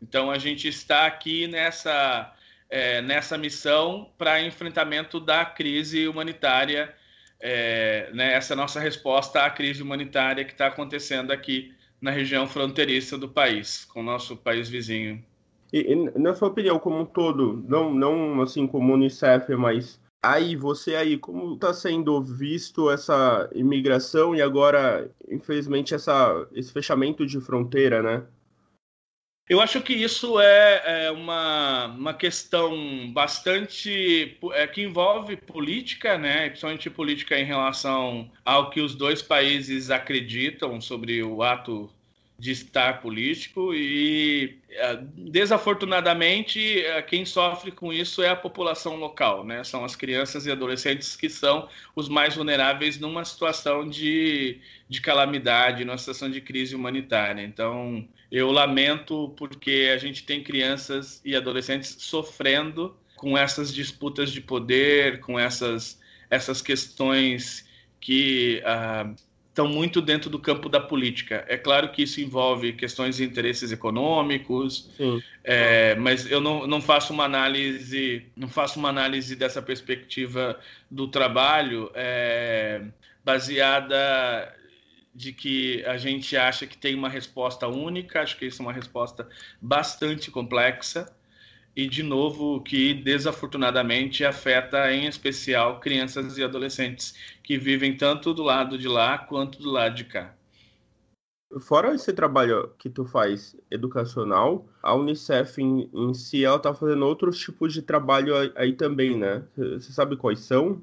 Então, 0.01 0.29
a 0.29 0.37
gente 0.37 0.67
está 0.67 1.07
aqui 1.07 1.47
nessa, 1.47 2.31
é, 2.69 3.01
nessa 3.01 3.37
missão 3.37 4.11
para 4.17 4.41
enfrentamento 4.41 5.19
da 5.19 5.43
crise 5.43 6.07
humanitária, 6.07 6.93
é, 7.39 8.09
né, 8.13 8.33
essa 8.33 8.55
nossa 8.55 8.79
resposta 8.79 9.43
à 9.43 9.49
crise 9.49 9.81
humanitária 9.81 10.45
que 10.45 10.51
está 10.51 10.67
acontecendo 10.67 11.31
aqui 11.31 11.73
na 12.03 12.11
região 12.11 12.45
fronteiriça 12.45 13.17
do 13.17 13.29
país, 13.29 13.85
com 13.85 14.01
o 14.01 14.03
nosso 14.03 14.35
país 14.35 14.67
vizinho. 14.67 15.23
E, 15.71 15.93
e, 15.93 16.19
na 16.19 16.35
sua 16.35 16.49
opinião, 16.49 16.77
como 16.77 16.99
um 16.99 17.05
todo, 17.05 17.63
não, 17.65 17.93
não 17.93 18.41
assim 18.41 18.67
como 18.67 18.93
Unicef, 18.93 19.55
mas 19.55 20.01
aí, 20.21 20.53
você 20.57 20.95
aí, 20.95 21.17
como 21.17 21.53
está 21.53 21.73
sendo 21.73 22.21
visto 22.21 22.91
essa 22.91 23.49
imigração 23.55 24.35
e 24.35 24.41
agora, 24.41 25.09
infelizmente, 25.31 25.95
essa, 25.95 26.45
esse 26.51 26.73
fechamento 26.73 27.25
de 27.25 27.39
fronteira, 27.39 28.03
né? 28.03 28.23
Eu 29.49 29.59
acho 29.59 29.81
que 29.81 29.93
isso 29.93 30.39
é, 30.39 31.05
é 31.05 31.11
uma, 31.11 31.87
uma 31.87 32.13
questão 32.13 33.11
bastante 33.11 34.37
é, 34.53 34.65
que 34.67 34.81
envolve 34.81 35.35
política, 35.35 36.17
né? 36.17 36.47
Principalmente 36.47 36.89
política 36.89 37.37
em 37.37 37.43
relação 37.43 38.31
ao 38.45 38.69
que 38.69 38.79
os 38.79 38.95
dois 38.95 39.21
países 39.21 39.91
acreditam 39.91 40.79
sobre 40.79 41.21
o 41.21 41.43
ato 41.43 41.89
de 42.43 42.51
estar 42.51 42.99
político 42.99 43.73
e 43.73 44.59
é, 44.69 44.99
desafortunadamente 45.15 46.81
é, 46.81 47.01
quem 47.01 47.23
sofre 47.23 47.71
com 47.71 47.93
isso 47.93 48.21
é 48.21 48.27
a 48.27 48.35
população 48.35 48.97
local, 48.97 49.45
né? 49.45 49.63
São 49.63 49.85
as 49.85 49.95
crianças 49.95 50.45
e 50.45 50.51
adolescentes 50.51 51.15
que 51.15 51.29
são 51.29 51.69
os 51.95 52.09
mais 52.09 52.35
vulneráveis 52.35 52.99
numa 52.99 53.23
situação 53.23 53.87
de, 53.87 54.59
de 54.89 54.99
calamidade, 54.99 55.85
numa 55.85 55.97
situação 55.97 56.29
de 56.29 56.41
crise 56.41 56.75
humanitária. 56.75 57.41
Então 57.41 58.05
eu 58.29 58.51
lamento 58.51 59.33
porque 59.37 59.89
a 59.93 59.97
gente 59.97 60.25
tem 60.25 60.43
crianças 60.43 61.21
e 61.23 61.37
adolescentes 61.37 61.95
sofrendo 61.99 62.93
com 63.15 63.37
essas 63.37 63.73
disputas 63.73 64.33
de 64.33 64.41
poder, 64.41 65.21
com 65.21 65.39
essas 65.39 65.97
essas 66.29 66.61
questões 66.61 67.65
que 68.01 68.61
uh, 68.65 69.15
estão 69.53 69.67
muito 69.67 70.01
dentro 70.01 70.31
do 70.31 70.39
campo 70.39 70.67
da 70.67 70.79
política. 70.79 71.45
É 71.47 71.55
claro 71.55 71.91
que 71.91 72.01
isso 72.01 72.19
envolve 72.19 72.73
questões 72.73 73.17
de 73.17 73.23
interesses 73.23 73.71
econômicos, 73.71 74.89
é, 75.43 75.93
mas 75.95 76.29
eu 76.29 76.41
não, 76.41 76.65
não 76.65 76.81
faço 76.81 77.13
uma 77.13 77.23
análise, 77.23 78.25
não 78.35 78.49
faço 78.49 78.79
uma 78.79 78.89
análise 78.89 79.35
dessa 79.35 79.61
perspectiva 79.61 80.59
do 80.89 81.07
trabalho 81.07 81.91
é, 81.93 82.81
baseada 83.23 84.51
de 85.13 85.31
que 85.31 85.85
a 85.85 85.97
gente 85.97 86.35
acha 86.35 86.65
que 86.65 86.75
tem 86.75 86.95
uma 86.95 87.07
resposta 87.07 87.67
única. 87.67 88.23
Acho 88.23 88.35
que 88.35 88.47
isso 88.47 88.59
é 88.59 88.65
uma 88.65 88.73
resposta 88.73 89.29
bastante 89.61 90.31
complexa 90.31 91.13
e 91.75 91.87
de 91.87 92.03
novo 92.03 92.61
que 92.61 92.93
desafortunadamente 92.93 94.23
afeta 94.23 94.91
em 94.93 95.07
especial 95.07 95.79
crianças 95.79 96.37
e 96.37 96.43
adolescentes 96.43 97.15
que 97.43 97.57
vivem 97.57 97.95
tanto 97.95 98.33
do 98.33 98.43
lado 98.43 98.77
de 98.77 98.87
lá 98.87 99.17
quanto 99.17 99.61
do 99.61 99.71
lado 99.71 99.95
de 99.95 100.05
cá. 100.05 100.35
Fora 101.61 101.93
esse 101.93 102.11
trabalho 102.13 102.73
que 102.79 102.89
tu 102.89 103.05
faz 103.05 103.55
educacional, 103.69 104.67
a 104.81 104.95
Unicef 104.95 105.61
em, 105.61 105.89
em 105.93 106.13
si 106.13 106.43
ela 106.43 106.57
tá 106.57 106.73
fazendo 106.73 107.05
outros 107.05 107.37
tipos 107.39 107.73
de 107.73 107.81
trabalho 107.81 108.35
aí, 108.35 108.51
aí 108.55 108.73
também, 108.73 109.17
né? 109.17 109.43
Você 109.55 109.91
sabe 109.91 110.17
quais 110.17 110.39
são? 110.39 110.81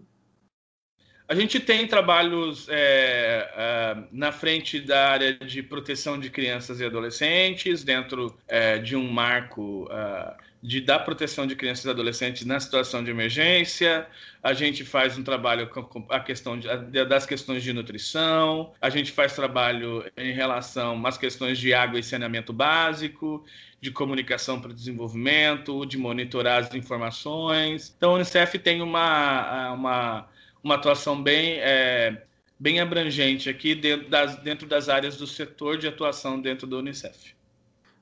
A 1.27 1.35
gente 1.35 1.61
tem 1.61 1.87
trabalhos 1.87 2.69
é, 2.69 3.49
é, 3.57 4.05
na 4.11 4.33
frente 4.33 4.81
da 4.81 5.11
área 5.11 5.33
de 5.35 5.63
proteção 5.63 6.19
de 6.19 6.29
crianças 6.29 6.81
e 6.81 6.85
adolescentes, 6.85 7.85
dentro 7.85 8.37
é, 8.49 8.79
de 8.79 8.97
um 8.97 9.09
marco 9.09 9.89
é, 9.93 10.35
de 10.63 10.81
dar 10.81 11.01
proteção 11.01 11.47
de 11.47 11.57
crianças 11.57 11.87
e 11.87 11.91
adolescentes 11.91 12.45
na 12.45 12.61
situação 12.61 13.03
de 13.03 13.11
emergência. 13.11 14.07
A 14.43 14.53
gente 14.53 14.85
faz 14.85 15.17
um 15.17 15.23
trabalho 15.23 15.69
com 15.69 16.05
a 16.11 16.21
questão 16.21 16.59
de, 16.59 16.69
das 17.07 17.25
questões 17.25 17.63
de 17.63 17.73
nutrição. 17.73 18.73
A 18.81 18.91
gente 18.91 19.11
faz 19.11 19.33
trabalho 19.33 20.05
em 20.17 20.33
relação 20.33 21.05
às 21.07 21.17
questões 21.17 21.59
de 21.59 21.73
água 21.73 21.99
e 21.99 22.03
saneamento 22.03 22.53
básico, 22.53 23.45
de 23.81 23.91
comunicação 23.91 24.61
para 24.61 24.71
o 24.71 24.75
desenvolvimento, 24.75 25.87
de 25.87 25.97
monitorar 25.97 26.65
as 26.65 26.75
informações. 26.75 27.95
Então, 27.97 28.11
a 28.13 28.15
Unicef 28.17 28.59
tem 28.59 28.83
uma, 28.83 29.73
uma, 29.73 30.29
uma 30.63 30.75
atuação 30.75 31.23
bem, 31.23 31.59
é, 31.61 32.23
bem 32.59 32.81
abrangente 32.81 33.49
aqui 33.49 33.75
dentro 33.75 34.11
das, 34.11 34.37
dentro 34.37 34.69
das 34.69 34.91
áreas 34.91 35.17
do 35.17 35.27
setor 35.27 35.79
de 35.79 35.89
atuação 35.89 36.39
dentro 36.39 36.67
do 36.67 36.79
Unicef. 36.79 37.35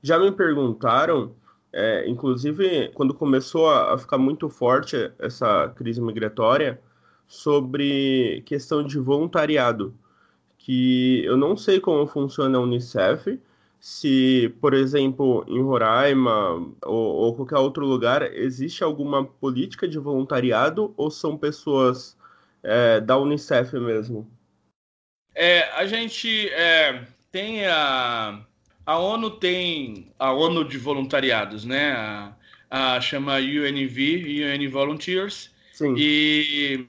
Já 0.02 0.18
me 0.18 0.32
perguntaram 0.32 1.34
é, 1.72 2.08
inclusive, 2.08 2.90
quando 2.94 3.14
começou 3.14 3.68
a, 3.68 3.94
a, 3.94 3.98
ficar 3.98 4.18
muito 4.18 4.48
forte 4.48 5.10
essa 5.18 5.68
crise 5.76 6.00
migratória, 6.00 6.80
sobre 7.26 8.42
questão 8.46 8.82
de 8.82 8.98
voluntariado, 8.98 9.94
que 10.56 11.22
eu 11.24 11.36
não 11.36 11.56
sei 11.56 11.78
como 11.78 12.06
funciona 12.06 12.58
a 12.58 12.60
Unicef, 12.60 13.38
se, 13.80 14.54
por 14.60 14.74
exemplo, 14.74 15.44
em 15.46 15.62
Roraima 15.62 16.66
ou, 16.84 17.14
ou 17.14 17.36
qualquer 17.36 17.58
outro 17.58 17.86
lugar, 17.86 18.22
existe 18.34 18.82
alguma 18.82 19.24
política 19.24 19.86
de 19.86 19.98
voluntariado 19.98 20.92
ou 20.96 21.10
são 21.10 21.36
pessoas 21.36 22.16
é, 22.62 23.00
da 23.00 23.16
Unicef 23.18 23.74
mesmo? 23.78 24.28
É, 25.34 25.70
a 25.74 25.86
gente 25.86 26.48
é, 26.48 27.06
tem 27.30 27.66
a, 27.66 28.44
a 28.88 28.96
ONU 28.96 29.32
tem 29.32 30.10
a 30.18 30.32
ONU 30.32 30.64
de 30.64 30.78
voluntariados, 30.78 31.62
né? 31.62 31.92
A, 31.92 32.94
a 32.94 33.00
chama 33.02 33.36
UNV, 33.36 34.46
UN 34.46 34.66
Volunteers, 34.68 35.50
Sim. 35.74 35.94
e 35.94 36.86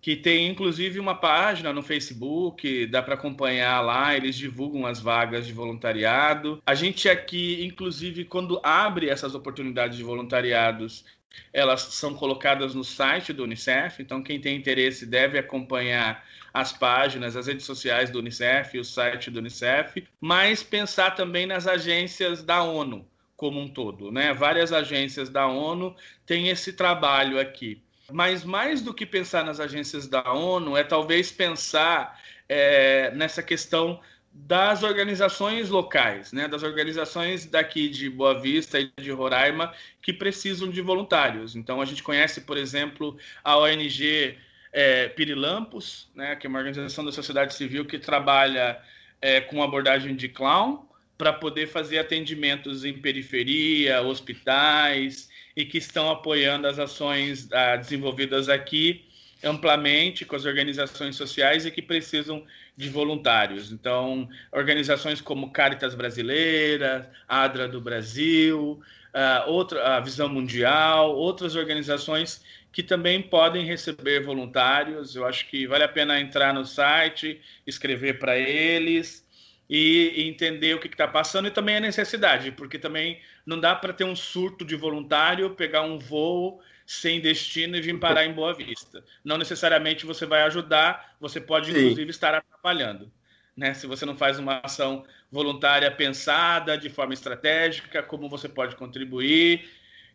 que 0.00 0.14
tem 0.14 0.48
inclusive 0.48 1.00
uma 1.00 1.16
página 1.16 1.72
no 1.72 1.82
Facebook, 1.82 2.86
dá 2.86 3.02
para 3.02 3.14
acompanhar 3.14 3.80
lá, 3.80 4.14
eles 4.14 4.36
divulgam 4.36 4.86
as 4.86 5.00
vagas 5.00 5.44
de 5.44 5.52
voluntariado. 5.52 6.62
A 6.64 6.74
gente 6.76 7.08
aqui, 7.08 7.64
inclusive, 7.64 8.24
quando 8.26 8.60
abre 8.62 9.08
essas 9.08 9.34
oportunidades 9.34 9.96
de 9.96 10.04
voluntariados, 10.04 11.04
elas 11.52 11.82
são 11.82 12.14
colocadas 12.14 12.74
no 12.74 12.84
site 12.84 13.32
do 13.32 13.44
Unicef, 13.44 14.02
então 14.02 14.22
quem 14.22 14.40
tem 14.40 14.56
interesse 14.56 15.06
deve 15.06 15.38
acompanhar 15.38 16.24
as 16.52 16.72
páginas, 16.72 17.36
as 17.36 17.46
redes 17.46 17.66
sociais 17.66 18.10
do 18.10 18.18
Unicef, 18.18 18.78
o 18.78 18.84
site 18.84 19.30
do 19.30 19.38
Unicef, 19.38 20.06
mas 20.20 20.62
pensar 20.62 21.12
também 21.12 21.46
nas 21.46 21.66
agências 21.66 22.42
da 22.42 22.62
ONU 22.62 23.06
como 23.36 23.60
um 23.60 23.68
todo, 23.68 24.12
né? 24.12 24.32
Várias 24.32 24.72
agências 24.72 25.28
da 25.28 25.46
ONU 25.46 25.94
têm 26.24 26.48
esse 26.48 26.72
trabalho 26.72 27.38
aqui. 27.38 27.82
Mas 28.10 28.44
mais 28.44 28.80
do 28.80 28.94
que 28.94 29.04
pensar 29.04 29.44
nas 29.44 29.58
agências 29.58 30.06
da 30.06 30.32
ONU, 30.32 30.76
é 30.76 30.84
talvez 30.84 31.32
pensar 31.32 32.20
é, 32.48 33.10
nessa 33.14 33.42
questão 33.42 34.00
das 34.34 34.82
organizações 34.82 35.70
locais, 35.70 36.32
né, 36.32 36.48
das 36.48 36.64
organizações 36.64 37.46
daqui 37.46 37.88
de 37.88 38.10
Boa 38.10 38.38
Vista 38.38 38.80
e 38.80 38.90
de 39.00 39.12
Roraima 39.12 39.72
que 40.02 40.12
precisam 40.12 40.68
de 40.68 40.80
voluntários. 40.80 41.54
Então 41.54 41.80
a 41.80 41.84
gente 41.84 42.02
conhece, 42.02 42.40
por 42.40 42.56
exemplo, 42.56 43.16
a 43.44 43.56
ONG 43.56 44.36
é, 44.72 45.08
Pirilampos, 45.08 46.10
né, 46.14 46.34
que 46.34 46.48
é 46.48 46.50
uma 46.50 46.58
organização 46.58 47.04
da 47.04 47.12
sociedade 47.12 47.54
civil 47.54 47.84
que 47.84 47.96
trabalha 47.96 48.78
é, 49.22 49.40
com 49.40 49.62
abordagem 49.62 50.16
de 50.16 50.28
clown 50.28 50.84
para 51.16 51.32
poder 51.32 51.68
fazer 51.68 51.98
atendimentos 51.98 52.84
em 52.84 52.92
periferia, 52.92 54.02
hospitais 54.02 55.28
e 55.56 55.64
que 55.64 55.78
estão 55.78 56.10
apoiando 56.10 56.66
as 56.66 56.80
ações 56.80 57.48
ah, 57.52 57.76
desenvolvidas 57.76 58.48
aqui 58.48 59.04
amplamente 59.44 60.24
com 60.24 60.34
as 60.34 60.44
organizações 60.44 61.16
sociais 61.16 61.66
e 61.66 61.70
que 61.70 61.82
precisam 61.82 62.44
de 62.76 62.88
voluntários. 62.88 63.70
Então, 63.70 64.28
organizações 64.50 65.20
como 65.20 65.52
Caritas 65.52 65.94
Brasileira, 65.94 67.10
ADRA 67.28 67.68
do 67.68 67.80
Brasil, 67.80 68.80
uh, 69.14 69.50
outra, 69.50 69.96
a 69.96 70.00
Visão 70.00 70.28
Mundial, 70.28 71.14
outras 71.14 71.54
organizações 71.54 72.44
que 72.72 72.82
também 72.82 73.22
podem 73.22 73.64
receber 73.64 74.24
voluntários. 74.24 75.14
Eu 75.14 75.24
acho 75.24 75.48
que 75.48 75.66
vale 75.66 75.84
a 75.84 75.88
pena 75.88 76.20
entrar 76.20 76.52
no 76.52 76.64
site, 76.64 77.40
escrever 77.64 78.18
para 78.18 78.36
eles 78.36 79.24
e, 79.70 80.12
e, 80.16 80.28
entender 80.28 80.74
o 80.74 80.80
que 80.80 80.88
está 80.88 81.06
passando 81.06 81.46
e 81.46 81.52
também 81.52 81.76
a 81.76 81.80
necessidade, 81.80 82.50
porque 82.50 82.78
também 82.78 83.20
não 83.46 83.60
dá 83.60 83.74
para 83.74 83.92
ter 83.92 84.04
um 84.04 84.16
surto 84.16 84.64
de 84.64 84.74
voluntário, 84.74 85.50
pegar 85.50 85.82
um 85.82 85.98
voo 85.98 86.60
sem 86.86 87.20
destino 87.20 87.76
e 87.76 87.80
vir 87.80 87.98
parar 87.98 88.24
em 88.24 88.32
Boa 88.32 88.52
Vista. 88.52 89.04
Não 89.24 89.38
necessariamente 89.38 90.06
você 90.06 90.26
vai 90.26 90.42
ajudar, 90.42 91.16
você 91.20 91.40
pode 91.40 91.72
Sim. 91.72 91.78
inclusive 91.78 92.10
estar 92.10 92.34
atrapalhando. 92.34 93.10
Né? 93.56 93.72
Se 93.74 93.86
você 93.86 94.04
não 94.04 94.16
faz 94.16 94.38
uma 94.38 94.60
ação 94.62 95.04
voluntária 95.30 95.90
pensada 95.90 96.76
de 96.76 96.90
forma 96.90 97.14
estratégica, 97.14 98.02
como 98.02 98.28
você 98.28 98.48
pode 98.48 98.76
contribuir. 98.76 99.68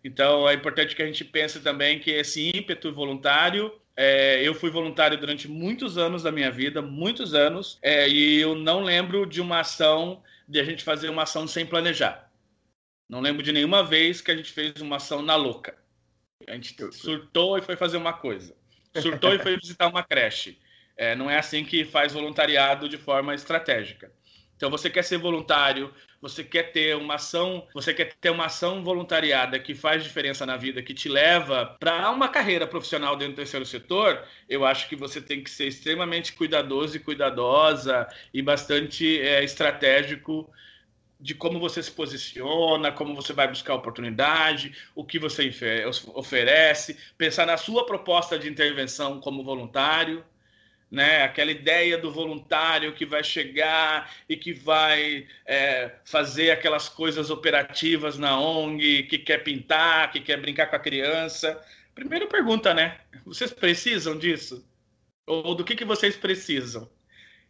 Então 0.04 0.48
é 0.48 0.54
importante 0.54 0.96
que 0.96 1.02
a 1.02 1.06
gente 1.06 1.26
pense 1.26 1.60
também 1.62 2.00
que 2.00 2.12
esse 2.12 2.52
ímpeto 2.56 2.94
voluntário 2.94 3.74
é, 4.02 4.42
eu 4.42 4.56
fui 4.56 4.70
voluntário 4.70 5.18
durante 5.18 5.46
muitos 5.46 5.98
anos 5.98 6.24
da 6.24 6.32
minha 6.32 6.50
vida, 6.50 6.82
muitos 6.82 7.34
anos, 7.34 7.78
é, 7.82 8.08
e 8.08 8.40
eu 8.40 8.56
não 8.56 8.82
lembro 8.82 9.26
de 9.26 9.42
uma 9.42 9.60
ação, 9.60 10.24
de 10.48 10.58
a 10.58 10.64
gente 10.64 10.86
fazer 10.86 11.10
uma 11.10 11.24
ação 11.24 11.46
sem 11.46 11.66
planejar. 11.66 12.32
Não 13.10 13.20
lembro 13.20 13.44
de 13.44 13.52
nenhuma 13.52 13.84
vez 13.84 14.22
que 14.22 14.32
a 14.32 14.38
gente 14.38 14.54
fez 14.54 14.80
uma 14.80 14.96
ação 14.96 15.22
na 15.22 15.36
louca. 15.36 15.76
A 16.48 16.54
gente 16.54 16.76
surtou 16.92 17.58
e 17.58 17.62
foi 17.62 17.76
fazer 17.76 17.98
uma 17.98 18.14
coisa. 18.14 18.56
Surtou 19.02 19.34
e 19.34 19.40
foi 19.40 19.58
visitar 19.60 19.88
uma 19.88 20.04
creche. 20.04 20.58
É, 20.96 21.16
não 21.16 21.30
é 21.30 21.38
assim 21.38 21.64
que 21.64 21.86
faz 21.86 22.14
voluntariado 22.14 22.90
de 22.90 22.98
forma 22.98 23.34
estratégica. 23.34 24.12
Então 24.60 24.70
você 24.70 24.90
quer 24.90 25.04
ser 25.04 25.18
voluntário, 25.18 25.94
você 26.22 26.44
quer 26.44 26.74
ter 26.74 26.94
uma 26.98 27.16
ação, 27.16 27.66
você 27.74 27.94
quer 27.94 28.14
ter 28.20 28.30
uma 28.30 28.48
ação 28.48 28.84
voluntariada 28.84 29.58
que 29.58 29.74
faz 29.74 30.04
diferença 30.04 30.46
na 30.46 30.58
vida, 30.58 30.84
que 30.84 30.94
te 30.94 31.08
leva 31.08 31.78
para 31.80 32.12
uma 32.12 32.28
carreira 32.28 32.68
profissional 32.68 33.16
dentro 33.16 33.36
do 33.36 33.38
terceiro 33.38 33.66
setor, 33.66 34.22
eu 34.50 34.66
acho 34.66 34.90
que 34.90 34.98
você 34.98 35.22
tem 35.22 35.42
que 35.42 35.50
ser 35.50 35.68
extremamente 35.68 36.34
cuidadoso 36.34 36.98
e 36.98 37.00
cuidadosa 37.00 38.06
e 38.34 38.42
bastante 38.42 39.22
é, 39.22 39.42
estratégico 39.46 40.52
de 41.20 41.36
como 41.36 41.60
você 41.60 41.84
se 41.84 41.92
posiciona, 41.92 42.92
como 42.92 43.14
você 43.14 43.34
vai 43.34 43.48
buscar 43.48 43.74
oportunidade, 43.74 44.74
o 44.96 45.04
que 45.04 45.20
você 45.20 45.52
oferece, 46.14 46.98
pensar 47.18 47.46
na 47.46 47.58
sua 47.58 47.86
proposta 47.86 48.40
de 48.40 48.48
intervenção 48.48 49.20
como 49.20 49.44
voluntário, 49.44 50.24
né? 50.90 51.24
Aquela 51.24 51.52
ideia 51.52 51.98
do 51.98 52.12
voluntário 52.12 52.94
que 52.94 53.06
vai 53.06 53.24
chegar 53.24 54.12
e 54.28 54.36
que 54.38 54.54
vai 54.54 55.28
é, 55.46 55.92
fazer 56.06 56.52
aquelas 56.52 56.88
coisas 56.88 57.30
operativas 57.30 58.18
na 58.18 58.40
ONG, 58.40 59.04
que 59.04 59.20
quer 59.20 59.44
pintar, 59.44 60.12
que 60.12 60.22
quer 60.22 60.38
brincar 60.38 60.68
com 60.68 60.78
a 60.78 60.80
criança. 60.80 61.62
Primeira 61.94 62.28
pergunta, 62.28 62.74
né? 62.74 62.98
Vocês 63.26 63.52
precisam 63.52 64.18
disso? 64.18 64.66
Ou 65.28 65.54
do 65.54 65.64
que, 65.64 65.76
que 65.76 65.86
vocês 65.86 66.16
precisam? 66.16 66.90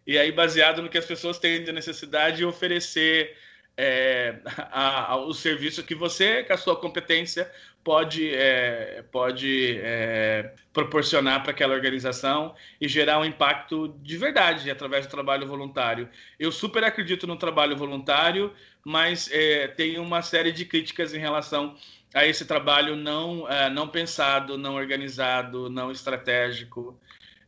E 0.06 0.18
aí, 0.18 0.32
baseado 0.32 0.82
no 0.82 0.90
que 0.90 0.98
as 0.98 1.06
pessoas 1.06 1.38
têm 1.38 1.64
de 1.64 1.72
necessidade, 1.72 2.44
oferecer 2.44 3.38
é, 3.82 4.42
a, 4.72 5.14
a, 5.14 5.16
o 5.16 5.34
serviço 5.34 5.82
que 5.84 5.96
você, 5.96 6.44
com 6.44 6.52
a 6.52 6.58
sua 6.58 6.76
competência, 6.76 7.50
pode, 7.82 8.30
é, 8.36 9.06
pode 9.10 9.80
é, 9.82 10.54
proporcionar 10.74 11.42
para 11.42 11.52
aquela 11.52 11.74
organização 11.74 12.54
e 12.82 12.90
gerar 12.90 13.20
um 13.20 13.26
impacto 13.26 13.96
de 14.02 14.18
verdade 14.18 14.70
através 14.70 15.08
do 15.08 15.10
trabalho 15.10 15.48
voluntário. 15.48 16.10
Eu 16.38 16.52
super 16.52 16.84
acredito 16.84 17.26
no 17.26 17.38
trabalho 17.38 17.78
voluntário, 17.78 18.54
mas 18.84 19.30
é, 19.32 19.70
tenho 19.70 20.04
uma 20.04 20.22
série 20.22 20.52
de 20.52 20.66
críticas 20.66 21.14
em 21.14 21.20
relação 21.20 21.78
a 22.14 22.26
esse 22.26 22.46
trabalho 22.46 22.98
não, 22.98 23.50
é, 23.50 23.70
não 23.70 23.88
pensado, 23.88 24.58
não 24.58 24.76
organizado, 24.76 25.70
não 25.70 25.90
estratégico. 25.90 27.00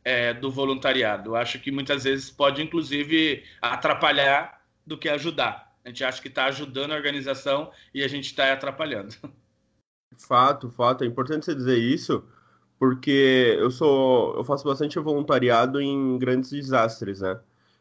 É, 0.04 0.34
do 0.34 0.50
voluntariado. 0.50 1.36
Acho 1.36 1.60
que 1.60 1.70
muitas 1.70 2.02
vezes 2.02 2.28
pode, 2.28 2.60
inclusive, 2.60 3.44
atrapalhar 3.60 4.60
do 4.84 4.98
que 4.98 5.08
ajudar. 5.08 5.71
A 5.84 5.88
gente 5.88 6.04
acha 6.04 6.22
que 6.22 6.28
está 6.28 6.46
ajudando 6.46 6.92
a 6.92 6.96
organização 6.96 7.70
e 7.92 8.02
a 8.02 8.08
gente 8.08 8.26
está 8.26 8.52
atrapalhando. 8.52 9.14
Fato, 10.18 10.70
fato. 10.70 11.02
É 11.02 11.06
importante 11.06 11.46
você 11.46 11.54
dizer 11.54 11.78
isso, 11.78 12.22
porque 12.78 13.56
eu 13.58 13.70
sou, 13.70 14.36
eu 14.36 14.44
faço 14.44 14.64
bastante 14.64 14.98
voluntariado 14.98 15.80
em 15.80 16.18
grandes 16.18 16.50
desastres, 16.50 17.20
né? 17.20 17.40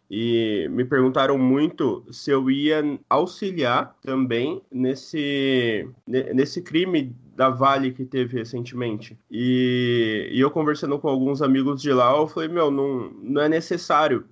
E 0.09 0.67
me 0.69 0.83
perguntaram 0.83 1.37
muito 1.37 2.05
se 2.11 2.31
eu 2.31 2.51
ia 2.51 2.99
auxiliar 3.09 3.97
também 4.01 4.61
nesse, 4.69 5.89
nesse 6.05 6.61
crime 6.61 7.15
da 7.33 7.49
Vale 7.49 7.93
que 7.93 8.03
teve 8.03 8.37
recentemente. 8.37 9.17
E, 9.31 10.29
e, 10.33 10.39
eu 10.39 10.51
conversando 10.51 10.99
com 10.99 11.07
alguns 11.07 11.41
amigos 11.41 11.81
de 11.81 11.93
lá, 11.93 12.11
eu 12.11 12.27
falei, 12.27 12.49
meu, 12.49 12.69
não, 12.69 13.09
não 13.23 13.41
é 13.41 13.47
necessário, 13.47 14.25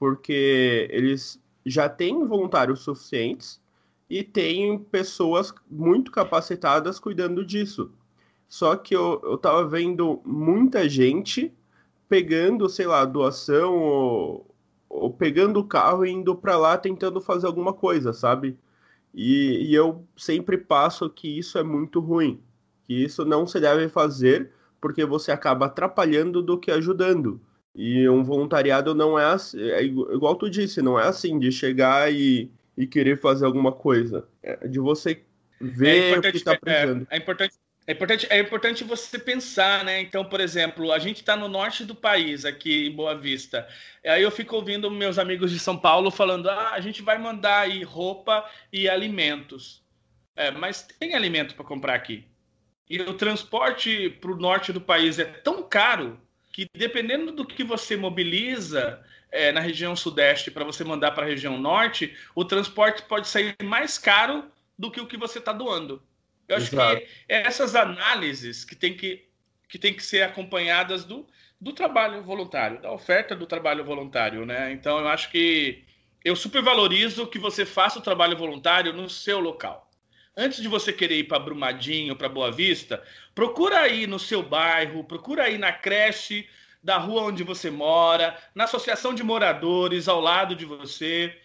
porque 0.00 0.88
eles 0.90 1.39
já 1.64 1.88
têm 1.88 2.26
voluntários 2.26 2.80
suficientes 2.80 3.60
e 4.08 4.22
têm 4.22 4.78
pessoas 4.78 5.54
muito 5.70 6.10
capacitadas 6.10 6.98
cuidando 6.98 7.44
disso. 7.44 7.92
Só 8.48 8.74
que 8.74 8.94
eu, 8.96 9.20
eu 9.22 9.38
tava 9.38 9.64
vendo 9.66 10.20
muita 10.24 10.88
gente 10.88 11.54
pegando, 12.08 12.68
sei 12.68 12.86
lá, 12.86 13.04
doação 13.04 13.78
ou, 13.78 14.54
ou 14.88 15.12
pegando 15.12 15.60
o 15.60 15.66
carro 15.66 16.04
e 16.04 16.10
indo 16.10 16.34
para 16.34 16.58
lá 16.58 16.76
tentando 16.76 17.20
fazer 17.20 17.46
alguma 17.46 17.72
coisa, 17.72 18.12
sabe? 18.12 18.58
E, 19.14 19.70
e, 19.70 19.74
eu 19.74 20.04
sempre 20.16 20.58
passo 20.58 21.08
que 21.08 21.38
isso 21.38 21.58
é 21.58 21.62
muito 21.62 22.00
ruim, 22.00 22.40
que 22.84 22.94
isso 22.94 23.24
não 23.24 23.46
se 23.46 23.60
deve 23.60 23.88
fazer 23.88 24.52
porque 24.80 25.04
você 25.04 25.30
acaba 25.30 25.66
atrapalhando 25.66 26.42
do 26.42 26.58
que 26.58 26.70
ajudando. 26.70 27.40
E 27.74 28.08
um 28.08 28.24
voluntariado 28.24 28.94
não 28.94 29.18
é, 29.18 29.24
assim, 29.24 29.60
é 29.70 29.82
igual 29.82 30.34
tu 30.34 30.50
disse, 30.50 30.82
não 30.82 30.98
é 30.98 31.06
assim 31.06 31.38
de 31.38 31.52
chegar 31.52 32.12
e, 32.12 32.50
e 32.76 32.86
querer 32.86 33.20
fazer 33.20 33.46
alguma 33.46 33.70
coisa, 33.70 34.26
é 34.42 34.66
de 34.66 34.80
você 34.80 35.22
ver 35.60 36.14
é 36.14 36.18
o 36.18 36.22
que 36.22 36.28
está 36.28 36.56
precisando. 36.58 37.06
É, 37.10 37.16
é 37.16 37.18
importante 37.18 37.54
é 37.86 37.92
importante, 37.92 38.26
é 38.30 38.38
importante 38.38 38.84
você 38.84 39.18
pensar, 39.18 39.84
né? 39.84 40.00
Então, 40.00 40.24
por 40.24 40.40
exemplo, 40.40 40.92
a 40.92 40.98
gente 41.00 41.16
está 41.16 41.34
no 41.34 41.48
norte 41.48 41.84
do 41.84 41.92
país, 41.92 42.44
aqui 42.44 42.86
em 42.86 42.92
Boa 42.94 43.16
Vista. 43.16 43.66
Aí 44.04 44.22
eu 44.22 44.30
fico 44.30 44.54
ouvindo 44.54 44.88
meus 44.90 45.18
amigos 45.18 45.50
de 45.50 45.58
São 45.58 45.76
Paulo 45.76 46.08
falando: 46.08 46.48
ah, 46.48 46.70
a 46.72 46.80
gente 46.80 47.02
vai 47.02 47.18
mandar 47.18 47.62
aí 47.62 47.82
roupa 47.82 48.48
e 48.72 48.88
alimentos. 48.88 49.82
É, 50.36 50.52
mas 50.52 50.82
tem 50.82 51.14
alimento 51.14 51.56
para 51.56 51.64
comprar 51.64 51.94
aqui. 51.94 52.24
E 52.88 53.00
o 53.00 53.14
transporte 53.14 54.08
para 54.20 54.30
o 54.30 54.36
norte 54.36 54.72
do 54.72 54.80
país 54.80 55.18
é 55.18 55.24
tão 55.24 55.62
caro 55.62 56.16
que, 56.60 56.78
dependendo 56.78 57.32
do 57.32 57.46
que 57.46 57.64
você 57.64 57.96
mobiliza 57.96 59.02
é, 59.32 59.50
na 59.50 59.60
região 59.60 59.96
sudeste 59.96 60.50
para 60.50 60.64
você 60.64 60.84
mandar 60.84 61.12
para 61.12 61.24
a 61.24 61.28
região 61.28 61.58
norte, 61.58 62.14
o 62.34 62.44
transporte 62.44 63.02
pode 63.02 63.28
sair 63.28 63.54
mais 63.62 63.96
caro 63.96 64.44
do 64.78 64.90
que 64.90 65.00
o 65.00 65.06
que 65.06 65.16
você 65.16 65.38
está 65.38 65.52
doando. 65.52 66.02
Eu 66.46 66.56
acho 66.56 66.74
Exato. 66.74 67.00
que 67.00 67.08
essas 67.28 67.74
análises 67.74 68.64
que 68.64 68.74
tem 68.74 68.94
que, 68.94 69.26
que, 69.68 69.78
tem 69.78 69.94
que 69.94 70.02
ser 70.02 70.22
acompanhadas 70.22 71.04
do, 71.04 71.26
do 71.58 71.72
trabalho 71.72 72.22
voluntário, 72.22 72.82
da 72.82 72.92
oferta 72.92 73.34
do 73.34 73.46
trabalho 73.46 73.82
voluntário, 73.82 74.44
né? 74.44 74.70
Então 74.72 74.98
eu 74.98 75.08
acho 75.08 75.30
que 75.30 75.84
eu 76.22 76.36
supervalorizo 76.36 77.26
que 77.26 77.38
você 77.38 77.64
faça 77.64 77.98
o 77.98 78.02
trabalho 78.02 78.36
voluntário 78.36 78.92
no 78.92 79.08
seu 79.08 79.40
local. 79.40 79.89
Antes 80.40 80.62
de 80.62 80.68
você 80.68 80.90
querer 80.90 81.18
ir 81.18 81.24
para 81.24 81.38
Brumadinho, 81.38 82.16
para 82.16 82.26
Boa 82.26 82.50
Vista, 82.50 83.02
procura 83.34 83.80
aí 83.80 84.06
no 84.06 84.18
seu 84.18 84.42
bairro, 84.42 85.04
procura 85.04 85.44
aí 85.44 85.58
na 85.58 85.70
creche 85.70 86.48
da 86.82 86.96
rua 86.96 87.24
onde 87.24 87.42
você 87.42 87.70
mora, 87.70 88.34
na 88.54 88.64
associação 88.64 89.14
de 89.14 89.22
moradores 89.22 90.08
ao 90.08 90.18
lado 90.18 90.56
de 90.56 90.64
você. 90.64 91.38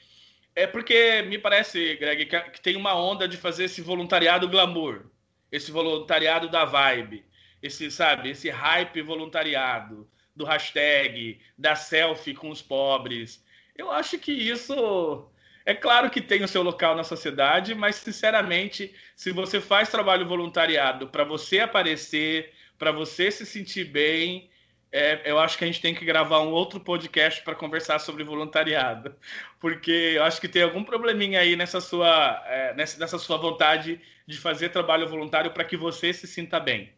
É 0.55 0.65
porque 0.65 1.21
me 1.23 1.37
parece, 1.37 1.97
Greg, 1.97 2.25
que 2.25 2.61
tem 2.61 2.77
uma 2.77 2.95
onda 2.95 3.27
de 3.27 3.35
fazer 3.35 3.65
esse 3.65 3.81
voluntariado 3.81 4.47
glamour, 4.47 5.07
esse 5.51 5.71
voluntariado 5.71 6.47
da 6.47 6.63
vibe, 6.63 7.25
esse, 7.61 7.91
sabe, 7.91 8.29
esse 8.29 8.49
hype 8.49 9.01
voluntariado, 9.01 10.09
do 10.33 10.45
hashtag, 10.45 11.41
da 11.57 11.75
selfie 11.75 12.33
com 12.33 12.49
os 12.49 12.61
pobres. 12.61 13.43
Eu 13.77 13.91
acho 13.91 14.17
que 14.17 14.31
isso 14.31 15.29
é 15.65 15.73
claro 15.73 16.09
que 16.09 16.21
tem 16.21 16.43
o 16.43 16.47
seu 16.47 16.61
local 16.61 16.95
na 16.95 17.03
sociedade, 17.03 17.73
mas 17.73 17.95
sinceramente, 17.95 18.93
se 19.15 19.31
você 19.31 19.59
faz 19.59 19.89
trabalho 19.89 20.27
voluntariado 20.27 21.07
para 21.07 21.23
você 21.23 21.59
aparecer, 21.59 22.53
para 22.77 22.91
você 22.91 23.31
se 23.31 23.45
sentir 23.45 23.85
bem, 23.85 24.49
é, 24.91 25.29
eu 25.29 25.39
acho 25.39 25.57
que 25.57 25.63
a 25.63 25.67
gente 25.67 25.81
tem 25.81 25.95
que 25.95 26.05
gravar 26.05 26.39
um 26.39 26.51
outro 26.51 26.79
podcast 26.79 27.41
para 27.41 27.55
conversar 27.55 27.99
sobre 27.99 28.23
voluntariado, 28.23 29.15
porque 29.59 30.13
eu 30.15 30.23
acho 30.23 30.39
que 30.39 30.47
tem 30.47 30.61
algum 30.61 30.83
probleminha 30.83 31.39
aí 31.39 31.55
nessa 31.55 31.81
sua, 31.81 32.43
é, 32.47 32.73
nessa, 32.75 32.99
nessa 32.99 33.17
sua 33.17 33.37
vontade 33.37 33.99
de 34.27 34.37
fazer 34.37 34.69
trabalho 34.69 35.09
voluntário 35.09 35.51
para 35.51 35.65
que 35.65 35.75
você 35.75 36.13
se 36.13 36.27
sinta 36.27 36.59
bem. 36.59 36.93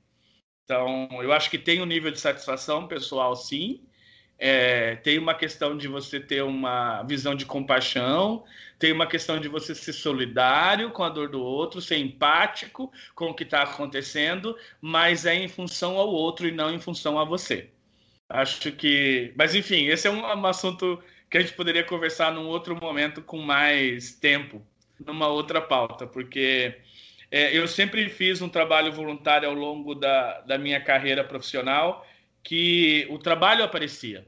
Então, 0.63 1.07
eu 1.23 1.31
acho 1.31 1.49
que 1.49 1.57
tem 1.57 1.81
um 1.81 1.85
nível 1.85 2.11
de 2.11 2.19
satisfação 2.19 2.87
pessoal, 2.87 3.35
sim. 3.35 3.87
É, 4.39 4.95
tem 4.97 5.17
uma 5.17 5.33
questão 5.33 5.75
de 5.75 5.87
você 5.87 6.19
ter 6.19 6.43
uma 6.43 7.01
visão 7.03 7.33
de 7.33 7.45
compaixão, 7.45 8.43
tem 8.77 8.91
uma 8.91 9.07
questão 9.07 9.39
de 9.39 9.47
você 9.47 9.73
ser 9.73 9.93
solidário 9.93 10.91
com 10.91 11.03
a 11.03 11.09
dor 11.09 11.29
do 11.29 11.41
outro, 11.41 11.81
ser 11.81 11.97
empático 11.97 12.91
com 13.15 13.25
o 13.25 13.33
que 13.33 13.43
está 13.43 13.63
acontecendo, 13.63 14.55
mas 14.79 15.25
é 15.25 15.33
em 15.33 15.47
função 15.47 15.97
ao 15.97 16.09
outro 16.09 16.47
e 16.47 16.51
não 16.51 16.71
em 16.71 16.79
função 16.79 17.17
a 17.17 17.25
você. 17.25 17.69
Acho 18.29 18.71
que. 18.71 19.33
Mas, 19.35 19.55
enfim, 19.55 19.87
esse 19.87 20.07
é 20.07 20.11
um, 20.11 20.21
um 20.21 20.45
assunto 20.45 21.01
que 21.29 21.37
a 21.37 21.41
gente 21.41 21.53
poderia 21.53 21.83
conversar 21.83 22.31
num 22.31 22.47
outro 22.47 22.75
momento 22.75 23.21
com 23.21 23.39
mais 23.39 24.13
tempo, 24.13 24.61
numa 25.03 25.27
outra 25.27 25.61
pauta, 25.61 26.05
porque 26.05 26.75
é, 27.31 27.57
eu 27.57 27.67
sempre 27.67 28.09
fiz 28.09 28.41
um 28.41 28.49
trabalho 28.49 28.91
voluntário 28.91 29.47
ao 29.47 29.55
longo 29.55 29.93
da, 29.93 30.41
da 30.41 30.57
minha 30.57 30.79
carreira 30.79 31.23
profissional 31.23 32.06
que 32.47 33.05
o 33.09 33.19
trabalho 33.19 33.61
aparecia, 33.61 34.25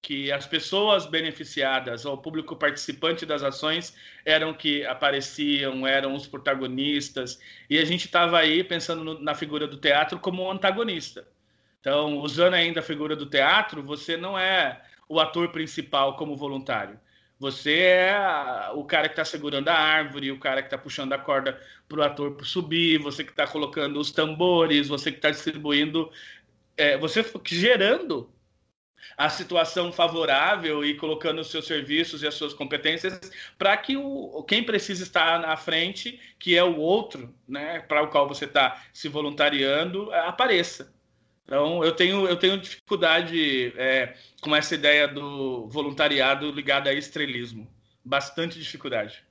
que 0.00 0.30
as 0.30 0.46
pessoas 0.46 1.06
beneficiadas, 1.06 2.04
o 2.04 2.16
público 2.16 2.54
participante 2.54 3.26
das 3.26 3.42
ações 3.42 3.96
eram 4.24 4.54
que 4.54 4.86
apareciam, 4.86 5.84
eram 5.84 6.14
os 6.14 6.24
protagonistas, 6.24 7.40
e 7.68 7.76
a 7.76 7.84
gente 7.84 8.04
estava 8.04 8.38
aí 8.38 8.62
pensando 8.62 9.02
no, 9.02 9.20
na 9.20 9.34
figura 9.34 9.66
do 9.66 9.76
teatro 9.76 10.20
como 10.20 10.44
um 10.44 10.52
antagonista. 10.52 11.26
Então, 11.80 12.18
usando 12.18 12.54
ainda 12.54 12.78
a 12.78 12.82
figura 12.82 13.16
do 13.16 13.26
teatro, 13.26 13.82
você 13.82 14.16
não 14.16 14.38
é 14.38 14.80
o 15.08 15.18
ator 15.18 15.48
principal 15.50 16.14
como 16.14 16.36
voluntário. 16.36 16.96
Você 17.40 17.78
é 17.78 18.70
o 18.74 18.84
cara 18.84 19.08
que 19.08 19.12
está 19.12 19.24
segurando 19.24 19.68
a 19.68 19.74
árvore, 19.74 20.32
o 20.32 20.40
cara 20.40 20.60
que 20.60 20.66
está 20.66 20.76
puxando 20.76 21.12
a 21.12 21.18
corda 21.18 21.60
para 21.88 22.00
o 22.00 22.02
ator 22.02 22.36
subir, 22.44 22.98
você 22.98 23.22
que 23.22 23.30
está 23.30 23.46
colocando 23.46 24.00
os 24.00 24.10
tambores, 24.10 24.88
você 24.88 25.12
que 25.12 25.18
está 25.18 25.30
distribuindo, 25.30 26.10
é, 26.78 26.96
você 26.96 27.24
gerando 27.44 28.32
a 29.16 29.28
situação 29.28 29.92
favorável 29.92 30.84
e 30.84 30.94
colocando 30.94 31.40
os 31.40 31.50
seus 31.50 31.66
serviços 31.66 32.22
e 32.22 32.26
as 32.26 32.34
suas 32.34 32.54
competências 32.54 33.20
para 33.58 33.76
que 33.76 33.96
o, 33.96 34.42
quem 34.44 34.62
precisa 34.62 35.02
estar 35.02 35.40
na 35.40 35.56
frente, 35.56 36.20
que 36.38 36.56
é 36.56 36.62
o 36.62 36.76
outro, 36.76 37.34
né, 37.46 37.80
para 37.80 38.02
o 38.02 38.08
qual 38.08 38.28
você 38.28 38.44
está 38.44 38.82
se 38.92 39.08
voluntariando, 39.08 40.12
apareça. 40.12 40.92
Então, 41.44 41.82
eu 41.82 41.92
tenho, 41.92 42.28
eu 42.28 42.36
tenho 42.36 42.60
dificuldade 42.60 43.72
é, 43.76 44.14
com 44.40 44.54
essa 44.54 44.74
ideia 44.74 45.08
do 45.08 45.66
voluntariado 45.68 46.50
ligado 46.50 46.88
a 46.88 46.92
estrelismo. 46.92 47.66
Bastante 48.04 48.58
dificuldade. 48.58 49.24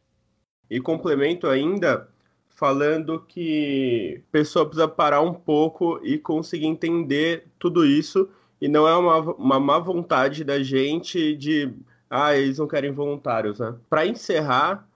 E 0.70 0.82
complemento 0.82 1.48
ainda 1.48 2.10
falando 2.58 3.24
que 3.28 4.24
a 4.30 4.32
pessoa 4.32 4.66
precisa 4.66 4.88
parar 4.88 5.22
um 5.22 5.34
pouco 5.34 6.00
e 6.04 6.18
conseguir 6.18 6.66
entender 6.66 7.46
tudo 7.60 7.86
isso 7.86 8.28
e 8.60 8.68
não 8.68 8.88
é 8.88 8.98
uma, 8.98 9.20
uma 9.36 9.60
má 9.60 9.78
vontade 9.78 10.44
da 10.44 10.62
gente 10.64 11.36
de 11.36 11.72
ah, 12.10 12.36
eles 12.36 12.58
não 12.58 12.68
querem 12.68 12.92
voluntários, 12.92 13.60
né? 13.60 13.76
Para 13.88 14.08
encerrar, 14.08 14.90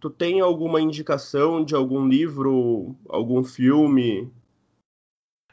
tu 0.00 0.08
tem 0.08 0.40
alguma 0.40 0.80
indicação 0.80 1.64
de 1.64 1.74
algum 1.74 2.06
livro, 2.06 2.94
algum 3.08 3.42
filme 3.42 4.30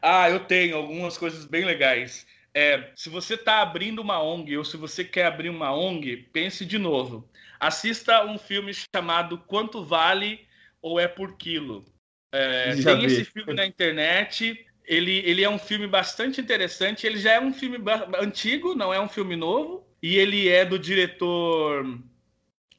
ah, 0.08 0.30
eu 0.30 0.40
tenho 0.42 0.78
algumas 0.78 1.18
coisas 1.18 1.46
bem 1.46 1.66
legais. 1.66 2.28
É, 2.54 2.92
se 2.96 3.10
você 3.10 3.34
está 3.34 3.64
abrindo 3.64 4.04
uma 4.04 4.22
ONG 4.22 4.56
ou 4.56 4.64
se 4.64 4.78
você 4.78 5.04
quer 5.04 5.26
abrir 5.26 5.50
uma 5.50 5.76
ONG, 5.76 6.18
pense 6.32 6.64
de 6.64 6.78
novo. 6.78 7.28
Assista 7.60 8.24
um 8.24 8.38
filme 8.38 8.72
chamado 8.96 9.40
Quanto 9.48 9.84
Vale 9.84 10.46
ou 10.86 11.00
É 11.00 11.08
por 11.08 11.36
Quilo. 11.36 11.84
É, 12.32 12.76
tem 12.76 13.00
vi. 13.00 13.06
esse 13.08 13.26
filme 13.26 13.56
na 13.56 13.66
internet. 13.66 14.64
Ele, 14.86 15.24
ele 15.26 15.44
é 15.44 15.50
um 15.50 15.58
filme 15.58 15.88
bastante 15.88 16.40
interessante. 16.40 17.08
Ele 17.08 17.18
já 17.18 17.32
é 17.32 17.40
um 17.42 17.52
filme 17.52 17.80
antigo, 18.20 18.76
não 18.76 18.94
é 18.94 19.02
um 19.02 19.10
filme 19.10 19.36
novo. 19.36 19.84
E 20.00 20.16
ele 20.16 20.48
é 20.48 20.64
do 20.64 20.78
diretor. 20.78 22.00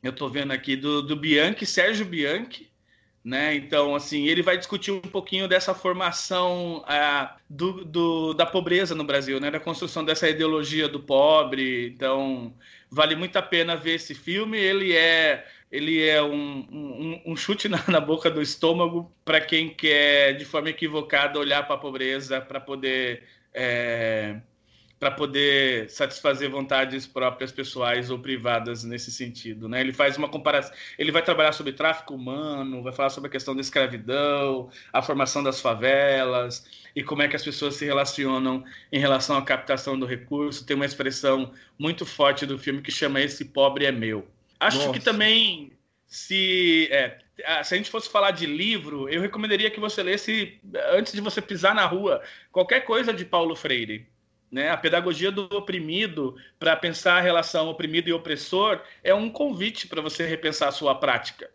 Eu 0.01 0.11
estou 0.11 0.29
vendo 0.31 0.53
aqui, 0.53 0.77
do, 0.77 1.03
do 1.03 1.17
Bianchi, 1.17 1.67
Sérgio 1.67 2.07
Bianchi. 2.07 2.71
Né? 3.25 3.57
Então, 3.57 3.97
assim, 3.97 4.29
ele 4.29 4.41
vai 4.41 4.57
discutir 4.57 4.93
um 4.93 5.01
pouquinho 5.01 5.49
dessa 5.49 5.75
formação 5.75 6.85
uh, 6.85 7.29
do, 7.51 7.85
do, 7.85 8.35
da 8.35 8.47
pobreza 8.47 8.95
no 8.95 9.03
Brasil, 9.03 9.41
né? 9.41 9.51
Da 9.51 9.59
construção 9.59 10.05
dessa 10.05 10.29
ideologia 10.29 10.89
do 10.89 11.01
pobre. 11.01 11.89
Então, 11.89 12.55
vale 12.89 13.17
muito 13.17 13.37
a 13.37 13.43
pena 13.43 13.75
ver 13.75 13.95
esse 13.95 14.15
filme. 14.15 14.57
Ele 14.57 14.95
é, 14.95 15.45
ele 15.71 16.07
é 16.07 16.23
um, 16.23 16.67
um, 16.71 17.23
um 17.33 17.37
chute 17.37 17.69
na, 17.69 17.83
na, 17.89 18.01
boca 18.01 18.31
do 18.31 18.41
estômago 18.41 19.13
para 19.25 19.41
quem 19.41 19.69
quer, 19.69 20.35
de 20.35 20.45
forma 20.45 20.71
equivocada, 20.71 21.39
olhar 21.39 21.67
para 21.67 21.75
a 21.75 21.79
pobreza 21.79 22.41
para 22.41 22.61
poder 22.61 23.25
é, 23.53 24.41
para 24.99 25.11
poder 25.11 25.91
satisfazer 25.91 26.51
vontades 26.51 27.07
próprias 27.07 27.53
pessoais 27.53 28.11
ou 28.11 28.19
privadas 28.19 28.83
nesse 28.83 29.13
sentido, 29.13 29.69
né? 29.69 29.81
Ele 29.81 29.93
faz 29.93 30.17
uma 30.17 30.29
comparação, 30.29 30.75
ele 30.99 31.13
vai 31.13 31.23
trabalhar 31.23 31.53
sobre 31.53 31.73
tráfico 31.73 32.15
humano, 32.15 32.83
vai 32.83 32.93
falar 32.93 33.11
sobre 33.11 33.29
a 33.29 33.31
questão 33.31 33.55
da 33.55 33.61
escravidão, 33.61 34.71
a 34.93 35.03
formação 35.03 35.43
das 35.43 35.61
favelas 35.61 36.65
e 36.95 37.03
como 37.03 37.23
é 37.23 37.29
que 37.29 37.37
as 37.37 37.45
pessoas 37.45 37.77
se 37.77 37.85
relacionam 37.85 38.65
em 38.91 38.99
relação 38.99 39.37
à 39.37 39.43
captação 39.43 39.99
do 39.99 40.07
recurso. 40.07 40.65
Tem 40.65 40.75
uma 40.75 40.87
expressão 40.87 41.53
muito 41.79 42.07
forte 42.07 42.47
do 42.47 42.59
filme 42.59 42.81
que 42.81 42.91
chama 42.91 43.21
esse 43.21 43.45
pobre 43.45 43.85
é 43.85 43.93
meu. 43.93 44.27
Acho 44.59 44.79
Nossa. 44.79 44.93
que 44.93 45.01
também 45.01 45.73
se 46.07 46.89
é, 46.91 47.19
se 47.63 47.75
a 47.75 47.77
gente 47.77 47.91
fosse 47.91 48.09
falar 48.09 48.31
de 48.31 48.47
livro, 48.47 49.09
eu 49.09 49.21
recomendaria 49.21 49.71
que 49.71 49.81
você 49.81 50.03
lesse 50.03 50.59
antes 50.93 51.13
de 51.13 51.21
você 51.21 51.43
pisar 51.43 51.75
na 51.75 51.85
rua 51.85 52.23
qualquer 52.51 52.81
coisa 52.81 53.13
de 53.13 53.25
Paulo 53.25 53.55
Freire 53.55 54.07
né? 54.51 54.71
A 54.71 54.77
pedagogia 54.77 55.31
do 55.31 55.43
oprimido, 55.57 56.37
para 56.59 56.77
pensar 56.77 57.19
a 57.19 57.21
relação 57.21 57.69
oprimido 57.69 58.09
e 58.09 58.13
opressor, 58.13 58.81
é 59.03 59.15
um 59.15 59.31
convite 59.31 59.89
para 59.89 60.01
você 60.01 60.27
repensar 60.27 60.69
a 60.69 60.73
sua 60.73 60.95
prática, 60.95 61.51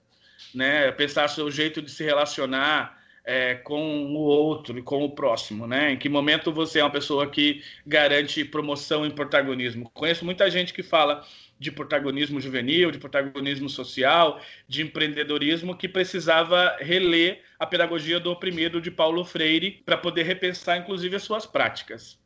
né? 0.53 0.91
pensar 0.91 1.27
seu 1.27 1.49
jeito 1.49 1.81
de 1.81 1.89
se 1.89 2.03
relacionar 2.03 3.01
é, 3.23 3.55
com 3.55 4.13
o 4.13 4.19
outro 4.19 4.77
e 4.77 4.81
com 4.81 5.03
o 5.03 5.11
próximo. 5.11 5.65
Né? 5.65 5.93
Em 5.93 5.97
que 5.97 6.09
momento 6.09 6.51
você 6.51 6.79
é 6.79 6.83
uma 6.83 6.91
pessoa 6.91 7.29
que 7.29 7.63
garante 7.85 8.43
promoção 8.43 9.05
em 9.05 9.11
protagonismo? 9.11 9.89
Conheço 9.93 10.25
muita 10.25 10.49
gente 10.49 10.73
que 10.73 10.83
fala 10.83 11.25
de 11.62 11.72
protagonismo 11.72 12.41
juvenil, 12.41 12.89
de 12.89 12.97
protagonismo 12.97 13.70
social, 13.70 14.41
de 14.68 14.82
empreendedorismo, 14.82 15.78
que 15.78 15.88
precisava 15.88 16.76
reler 16.80 17.43
a 17.59 17.68
pedagogia 17.68 18.20
do 18.20 18.32
oprimido 18.32 18.82
de 18.82 18.89
Paulo 18.89 19.24
Freire 19.24 19.80
para 19.86 19.95
poder 19.95 20.24
repensar, 20.24 20.80
inclusive, 20.80 21.16
as 21.16 21.22
suas 21.22 21.45
práticas. 21.45 22.20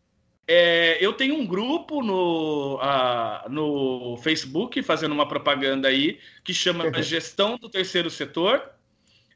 É, 0.47 0.97
eu 1.05 1.11
tenho 1.11 1.35
um 1.35 1.45
grupo 1.45 2.01
no, 2.01 2.79
no 3.49 4.15
Facebook 4.23 4.81
fazendo 4.81 5.11
uma 5.11 5.27
propaganda 5.27 5.89
aí 5.89 6.17
que 6.41 6.53
chama 6.53 6.85
Gestão 7.03 7.57
do 7.57 7.67
Terceiro 7.67 8.09
Setor. 8.09 8.63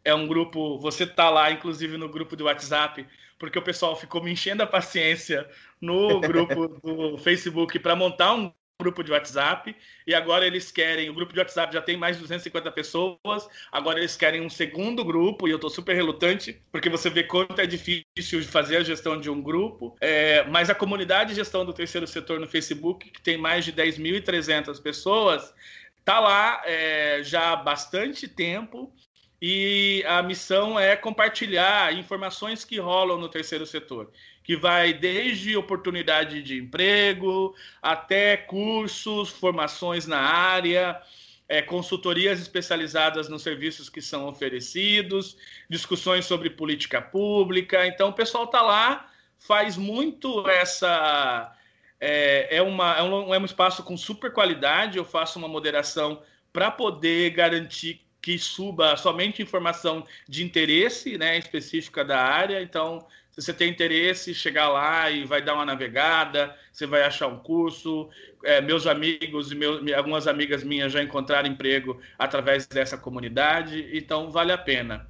É 0.06 0.16
um 0.16 0.26
grupo, 0.26 0.80
você 0.80 1.06
tá 1.06 1.30
lá, 1.30 1.52
inclusive, 1.52 1.98
no 1.98 2.08
grupo 2.08 2.38
do 2.38 2.46
WhatsApp, 2.46 3.06
porque 3.38 3.60
o 3.60 3.62
pessoal 3.62 3.98
ficou 3.98 4.24
me 4.24 4.32
enchendo 4.32 4.64
a 4.64 4.68
paciência 4.68 5.46
no 5.82 6.22
grupo 6.22 6.70
do 6.82 7.18
Facebook 7.18 7.78
para 7.80 7.98
montar 7.98 8.34
um 8.34 8.50
grupo 8.80 9.04
de 9.04 9.12
WhatsApp 9.12 9.76
e 10.08 10.16
agora 10.16 10.48
eles 10.48 10.72
querem, 10.72 11.10
o 11.10 11.14
grupo 11.14 11.34
de 11.34 11.40
WhatsApp 11.40 11.74
já 11.74 11.82
tem 11.82 11.98
mais 11.98 12.16
de 12.16 12.22
250 12.22 12.72
pessoas, 12.72 13.50
agora 13.70 14.00
eles 14.00 14.16
querem 14.16 14.42
um 14.42 14.50
segundo 14.50 15.04
grupo 15.04 15.48
e 15.48 15.52
eu 15.52 15.58
estou 15.58 15.70
super 15.70 15.94
relutante, 15.94 16.62
porque 16.72 16.90
você 16.90 17.10
vê 17.10 17.24
quanto 17.24 17.60
é 17.60 17.66
difícil 17.66 18.42
fazer 18.44 18.78
a 18.78 18.84
gestão 18.84 19.20
de 19.20 19.30
um 19.30 19.42
grupo, 19.42 19.98
é, 20.00 20.44
mas 20.46 20.70
a 20.70 20.76
comunidade 20.76 21.32
de 21.32 21.36
gestão 21.36 21.66
do 21.66 21.74
terceiro 21.74 22.08
setor 22.08 22.40
no 22.40 22.48
Facebook, 22.48 23.12
que 23.12 23.22
tem 23.22 23.38
mais 23.38 23.66
de 23.66 23.74
10.300 23.74 24.82
pessoas, 24.82 25.54
está 26.00 26.22
lá 26.22 26.62
é, 26.64 27.22
já 27.22 27.52
há 27.52 27.56
bastante 27.58 28.30
tempo 28.30 28.94
e 29.42 30.04
a 30.08 30.24
missão 30.24 30.80
é 30.80 30.96
compartilhar 30.96 31.94
informações 31.94 32.64
que 32.64 32.80
rolam 32.80 33.18
no 33.18 33.28
terceiro 33.28 33.66
setor 33.66 34.10
que 34.50 34.56
vai 34.56 34.94
desde 34.94 35.56
oportunidade 35.56 36.42
de 36.42 36.58
emprego 36.58 37.56
até 37.80 38.36
cursos, 38.36 39.30
formações 39.30 40.08
na 40.08 40.18
área, 40.18 41.00
é, 41.48 41.62
consultorias 41.62 42.42
especializadas 42.42 43.30
nos 43.30 43.44
serviços 43.44 43.90
que 43.90 44.02
são 44.02 44.28
oferecidos, 44.28 45.38
discussões 45.70 46.26
sobre 46.26 46.50
política 46.50 47.00
pública. 47.00 47.86
Então, 47.86 48.10
o 48.10 48.14
pessoal 48.14 48.46
está 48.46 48.64
lá, 48.64 49.12
faz 49.38 49.78
muito 49.78 50.50
essa. 50.50 51.56
É, 52.00 52.58
é, 52.58 52.62
uma, 52.64 52.98
é, 52.98 53.04
um, 53.04 53.36
é 53.36 53.38
um 53.38 53.46
espaço 53.46 53.84
com 53.84 53.96
super 53.96 54.34
qualidade. 54.34 54.98
Eu 54.98 55.06
faço 55.06 55.38
uma 55.38 55.48
moderação 55.48 56.24
para 56.52 56.72
poder 56.72 57.30
garantir 57.30 58.02
que 58.20 58.40
suba 58.40 58.98
somente 58.98 59.44
informação 59.44 60.08
de 60.28 60.44
interesse 60.44 61.20
né, 61.20 61.38
específica 61.38 62.04
da 62.04 62.20
área. 62.20 62.64
Então, 62.64 63.06
se 63.40 63.46
você 63.46 63.54
tem 63.54 63.70
interesse, 63.70 64.34
chegar 64.34 64.68
lá 64.68 65.10
e 65.10 65.24
vai 65.24 65.42
dar 65.42 65.54
uma 65.54 65.66
navegada, 65.66 66.56
você 66.72 66.86
vai 66.86 67.04
achar 67.04 67.28
um 67.28 67.40
curso. 67.40 68.10
É, 68.44 68.60
meus 68.60 68.86
amigos 68.86 69.52
e 69.52 69.56
meu, 69.56 69.80
algumas 69.96 70.28
amigas 70.28 70.64
minhas 70.64 70.92
já 70.92 71.02
encontraram 71.02 71.48
emprego 71.48 72.02
através 72.18 72.68
dessa 72.68 72.98
comunidade, 72.98 73.90
então 73.94 74.30
vale 74.30 74.52
a 74.52 74.58
pena. 74.58 75.08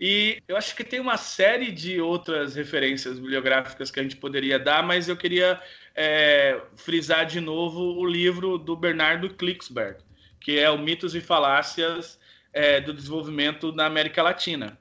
E 0.00 0.38
eu 0.48 0.56
acho 0.56 0.74
que 0.74 0.84
tem 0.84 1.00
uma 1.00 1.16
série 1.16 1.70
de 1.72 2.00
outras 2.00 2.54
referências 2.54 3.18
bibliográficas 3.18 3.90
que 3.90 4.00
a 4.00 4.02
gente 4.02 4.16
poderia 4.16 4.58
dar, 4.58 4.82
mas 4.82 5.08
eu 5.08 5.16
queria 5.16 5.60
é, 5.94 6.60
frisar 6.76 7.26
de 7.26 7.40
novo 7.40 7.80
o 7.80 8.04
livro 8.04 8.58
do 8.58 8.76
Bernardo 8.76 9.30
Klicksberg, 9.30 9.98
que 10.40 10.58
é 10.58 10.68
o 10.68 10.78
Mitos 10.78 11.14
e 11.14 11.20
Falácias 11.20 12.18
é, 12.52 12.80
do 12.80 12.92
Desenvolvimento 12.92 13.72
na 13.72 13.86
América 13.86 14.22
Latina. 14.22 14.78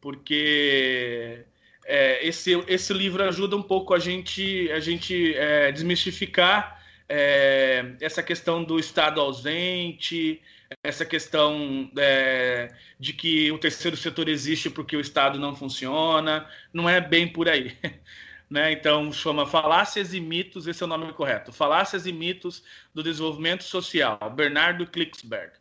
Porque 0.00 1.44
é, 1.90 2.24
esse, 2.24 2.52
esse 2.68 2.92
livro 2.92 3.22
ajuda 3.24 3.56
um 3.56 3.62
pouco 3.62 3.92
a 3.92 3.98
gente, 3.98 4.70
a 4.70 4.78
gente 4.78 5.34
é, 5.34 5.72
desmistificar 5.72 6.80
é, 7.08 7.96
essa 8.00 8.22
questão 8.22 8.62
do 8.62 8.78
Estado 8.78 9.20
ausente, 9.20 10.40
essa 10.84 11.04
questão 11.04 11.90
é, 11.98 12.72
de 12.98 13.12
que 13.12 13.50
o 13.50 13.58
terceiro 13.58 13.96
setor 13.96 14.28
existe 14.28 14.70
porque 14.70 14.96
o 14.96 15.00
Estado 15.00 15.36
não 15.36 15.56
funciona. 15.56 16.48
Não 16.72 16.88
é 16.88 17.00
bem 17.00 17.26
por 17.26 17.48
aí. 17.48 17.76
Né? 18.48 18.72
Então, 18.72 19.12
chama 19.12 19.46
Falácias 19.46 20.12
e 20.12 20.18
Mitos, 20.18 20.66
esse 20.66 20.82
é 20.82 20.86
o 20.86 20.88
nome 20.88 21.12
correto. 21.12 21.52
Falácias 21.52 22.04
e 22.04 22.12
Mitos 22.12 22.64
do 22.92 23.00
Desenvolvimento 23.00 23.62
Social, 23.62 24.18
Bernardo 24.34 24.84
Klicksberg. 24.88 25.52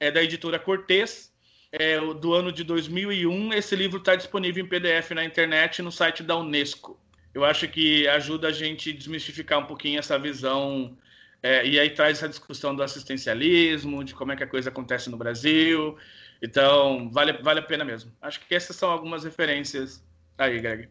É 0.00 0.10
da 0.10 0.22
editora 0.22 0.58
Cortez, 0.58 1.30
é, 1.72 1.98
do 2.14 2.34
ano 2.34 2.50
de 2.52 2.64
2001. 2.64 3.52
Esse 3.52 3.76
livro 3.76 3.98
está 3.98 4.14
disponível 4.16 4.64
em 4.64 4.68
PDF 4.68 5.10
na 5.12 5.24
internet 5.24 5.82
no 5.82 5.92
site 5.92 6.22
da 6.22 6.36
Unesco. 6.36 6.98
Eu 7.34 7.44
acho 7.44 7.68
que 7.68 8.08
ajuda 8.08 8.48
a 8.48 8.52
gente 8.52 8.92
desmistificar 8.92 9.58
um 9.58 9.66
pouquinho 9.66 9.98
essa 9.98 10.18
visão 10.18 10.96
é, 11.42 11.66
e 11.66 11.78
aí 11.78 11.90
traz 11.90 12.18
essa 12.18 12.28
discussão 12.28 12.74
do 12.74 12.82
assistencialismo, 12.82 14.02
de 14.02 14.14
como 14.14 14.32
é 14.32 14.36
que 14.36 14.42
a 14.42 14.48
coisa 14.48 14.70
acontece 14.70 15.08
no 15.08 15.16
Brasil. 15.16 15.96
Então, 16.42 17.10
vale, 17.10 17.32
vale 17.42 17.60
a 17.60 17.62
pena 17.62 17.84
mesmo. 17.84 18.10
Acho 18.20 18.40
que 18.40 18.54
essas 18.54 18.74
são 18.76 18.90
algumas 18.90 19.24
referências 19.24 20.04
aí, 20.36 20.60
Greg. 20.60 20.88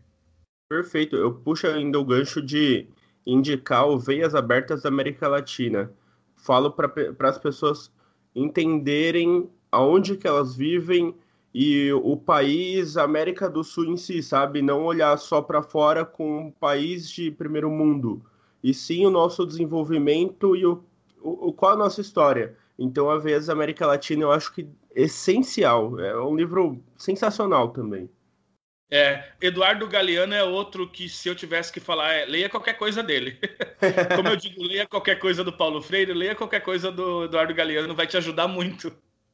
Perfeito. 0.69 1.15
Eu 1.15 1.33
puxo 1.33 1.67
ainda 1.67 1.99
o 1.99 2.05
gancho 2.05 2.41
de 2.41 2.87
indicar 3.25 3.87
o 3.87 3.99
Veias 3.99 4.35
Abertas 4.35 4.83
da 4.83 4.89
América 4.89 5.27
Latina. 5.27 5.91
Falo 6.35 6.71
para 6.71 7.29
as 7.29 7.37
pessoas 7.37 7.91
entenderem 8.35 9.49
aonde 9.77 10.17
que 10.17 10.27
elas 10.27 10.55
vivem 10.55 11.13
e 11.53 11.91
o 11.93 12.17
país, 12.17 12.97
a 12.97 13.03
América 13.03 13.49
do 13.49 13.63
Sul 13.63 13.85
em 13.85 13.97
si, 13.97 14.21
sabe? 14.23 14.61
Não 14.61 14.83
olhar 14.83 15.15
só 15.17 15.41
para 15.41 15.61
fora 15.61 16.03
com 16.03 16.47
um 16.47 16.51
país 16.51 17.09
de 17.09 17.31
primeiro 17.31 17.69
mundo, 17.69 18.23
e 18.63 18.73
sim 18.73 19.05
o 19.05 19.11
nosso 19.11 19.45
desenvolvimento 19.45 20.55
e 20.55 20.65
o, 20.65 20.83
o, 21.21 21.53
qual 21.53 21.73
a 21.73 21.77
nossa 21.77 22.01
história. 22.01 22.55
Então, 22.77 23.09
a 23.09 23.17
vez 23.17 23.49
América 23.49 23.85
Latina, 23.85 24.23
eu 24.23 24.31
acho 24.31 24.53
que 24.53 24.67
essencial. 24.95 25.99
É 25.99 26.19
um 26.19 26.35
livro 26.35 26.83
sensacional 26.95 27.69
também. 27.69 28.09
É, 28.89 29.31
Eduardo 29.41 29.87
Galeano 29.87 30.33
é 30.33 30.43
outro 30.43 30.89
que, 30.89 31.09
se 31.09 31.27
eu 31.27 31.35
tivesse 31.35 31.71
que 31.71 31.79
falar, 31.79 32.13
é, 32.13 32.25
leia 32.25 32.49
qualquer 32.49 32.73
coisa 32.73 33.03
dele. 33.03 33.39
Como 34.15 34.29
eu 34.29 34.35
digo, 34.35 34.63
leia 34.63 34.87
qualquer 34.87 35.19
coisa 35.19 35.43
do 35.43 35.51
Paulo 35.51 35.81
Freire, 35.81 36.13
leia 36.13 36.35
qualquer 36.35 36.61
coisa 36.61 36.91
do 36.91 37.25
Eduardo 37.25 37.53
Galeano, 37.53 37.95
vai 37.95 38.07
te 38.07 38.17
ajudar 38.17 38.47
muito. 38.47 38.91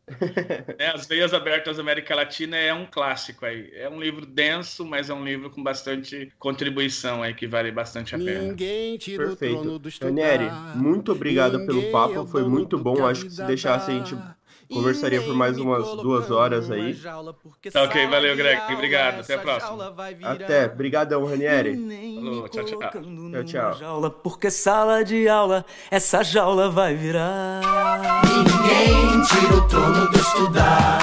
é, 0.77 0.87
As 0.89 1.07
Veias 1.07 1.33
Abertas 1.33 1.77
da 1.77 1.83
América 1.83 2.15
Latina 2.15 2.57
é 2.57 2.73
um 2.73 2.85
clássico 2.85 3.45
aí. 3.45 3.71
É 3.73 3.89
um 3.89 3.99
livro 3.99 4.25
denso, 4.25 4.85
mas 4.85 5.09
é 5.09 5.13
um 5.13 5.23
livro 5.23 5.49
com 5.49 5.63
bastante 5.63 6.31
contribuição 6.37 7.23
aí 7.23 7.33
que 7.33 7.47
vale 7.47 7.71
bastante 7.71 8.15
a 8.15 8.17
pena. 8.17 8.41
Ninguém 8.41 8.97
tira 8.97 9.27
Perfeito. 9.27 9.55
o 9.55 9.61
trono 9.61 9.79
do 9.79 9.89
Daniele, 9.99 10.49
muito 10.75 11.11
obrigado 11.11 11.57
Ninguém 11.57 11.67
pelo 11.67 11.91
papo, 11.91 12.25
foi 12.25 12.43
muito 12.43 12.77
bom. 12.77 13.05
Acho 13.05 13.25
que 13.25 13.31
se 13.31 13.45
deixasse 13.45 13.91
a 13.91 13.93
gente 13.93 14.15
Conversaria 14.71 15.21
por 15.21 15.35
mais 15.35 15.57
umas 15.57 15.85
duas 15.97 16.31
horas 16.31 16.69
aí. 16.71 16.95
Tá 17.71 17.83
ok, 17.83 18.07
valeu, 18.07 18.35
Greg. 18.35 18.73
Obrigado. 18.73 19.21
Até 19.21 19.35
a 19.35 19.39
próxima. 19.39 19.93
Até. 20.23 20.65
Obrigadão, 20.65 21.25
Ranieri. 21.25 21.75
Falou, 22.15 22.49
tchau, 22.49 22.63
tchau. 22.63 22.79
Tchau, 22.79 23.43
tchau. 23.43 23.73
Jaula, 23.79 24.09
porque 24.09 24.49
sala 24.49 25.03
de 25.03 25.27
aula, 25.27 25.65
essa 25.91 26.23
jaula 26.23 26.69
vai 26.69 26.95
virar. 26.95 27.61
Ninguém 28.25 29.21
tira 29.23 29.55
o 29.55 29.67
trono 29.67 30.09
do 30.09 30.17
estudar. 30.17 30.99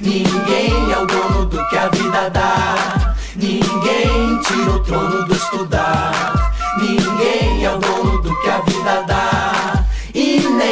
Ninguém 0.00 0.92
é 0.92 0.98
o 0.98 1.06
dono 1.06 1.46
do 1.46 1.68
que 1.68 1.76
a 1.76 1.88
vida 1.88 2.30
dá. 2.30 3.14
Ninguém 3.36 4.40
tira 4.42 4.70
o 4.70 4.82
trono 4.82 5.24
do 5.24 5.34
estudar. 5.34 6.52
Ninguém 6.80 7.64
é 7.64 7.70
o 7.70 7.78
dono 7.78 8.22
do 8.22 8.40
que 8.40 8.48
a 8.48 8.60
vida 8.60 9.02
dá 9.02 9.53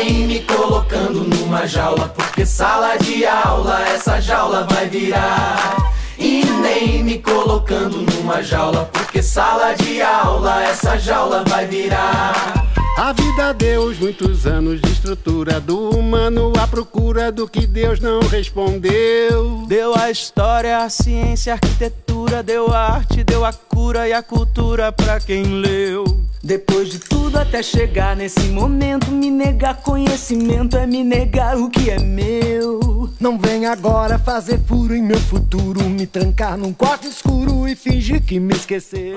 nem 0.03 0.27
me 0.27 0.41
colocando 0.41 1.23
numa 1.23 1.65
jaula, 1.65 2.09
porque 2.09 2.45
sala 2.45 2.97
de 2.97 3.25
aula 3.25 3.89
essa 3.89 4.21
jaula 4.21 4.67
vai 4.69 4.89
virar. 4.89 5.93
E 6.19 6.45
nem 6.45 7.05
me 7.05 7.19
colocando 7.19 7.99
numa 7.99 8.43
jaula, 8.43 8.89
porque 8.93 9.23
sala 9.23 9.75
de 9.75 10.03
aula 10.03 10.63
essa 10.65 10.99
jaula 10.99 11.45
vai 11.47 11.67
virar. 11.67 12.67
A 12.99 13.13
vida 13.13 13.55
deu 13.55 13.95
muitos 13.95 14.45
anos 14.45 14.81
de 14.81 14.91
estrutura 14.91 15.61
do 15.61 15.91
humano 15.91 16.53
à 16.61 16.67
procura 16.67 17.31
do 17.31 17.49
que 17.49 17.67
Deus 17.67 18.01
não 18.01 18.21
respondeu. 18.21 19.65
Deu 19.69 19.95
a 19.97 20.11
história, 20.11 20.79
a 20.79 20.91
ciência, 20.91 21.53
a 21.53 21.55
arquitetura, 21.55 22.43
deu 22.43 22.73
a 22.73 22.95
arte, 22.95 23.25
deu 23.25 23.45
a 23.45 23.53
cura 23.53 24.09
e 24.09 24.13
a 24.13 24.23
cultura 24.23 24.93
pra 24.93 25.21
quem 25.21 25.45
leu. 25.61 26.05
Depois 26.45 26.89
de 26.91 26.99
tudo 26.99 27.39
até 27.39 27.63
chegar 27.63 28.17
nesse 28.17 28.49
momento, 28.49 29.13
me 29.13 29.31
negar 29.31 29.81
conhecimento 29.81 30.77
é 30.77 30.85
me 30.85 31.05
negar 31.05 31.57
o 31.57 31.71
que 31.71 31.89
é 31.89 32.01
meu. 32.01 33.09
Não 33.21 33.39
vem 33.39 33.67
agora 33.67 34.19
fazer 34.19 34.59
furo 34.59 34.93
em 34.93 35.01
meu 35.01 35.21
futuro, 35.21 35.85
me 35.85 36.05
trancar 36.05 36.59
num 36.59 36.73
quarto 36.73 37.07
escuro 37.07 37.69
e 37.69 37.77
fingir 37.77 38.25
que 38.25 38.41
me 38.41 38.55
esqueceu. 38.55 39.17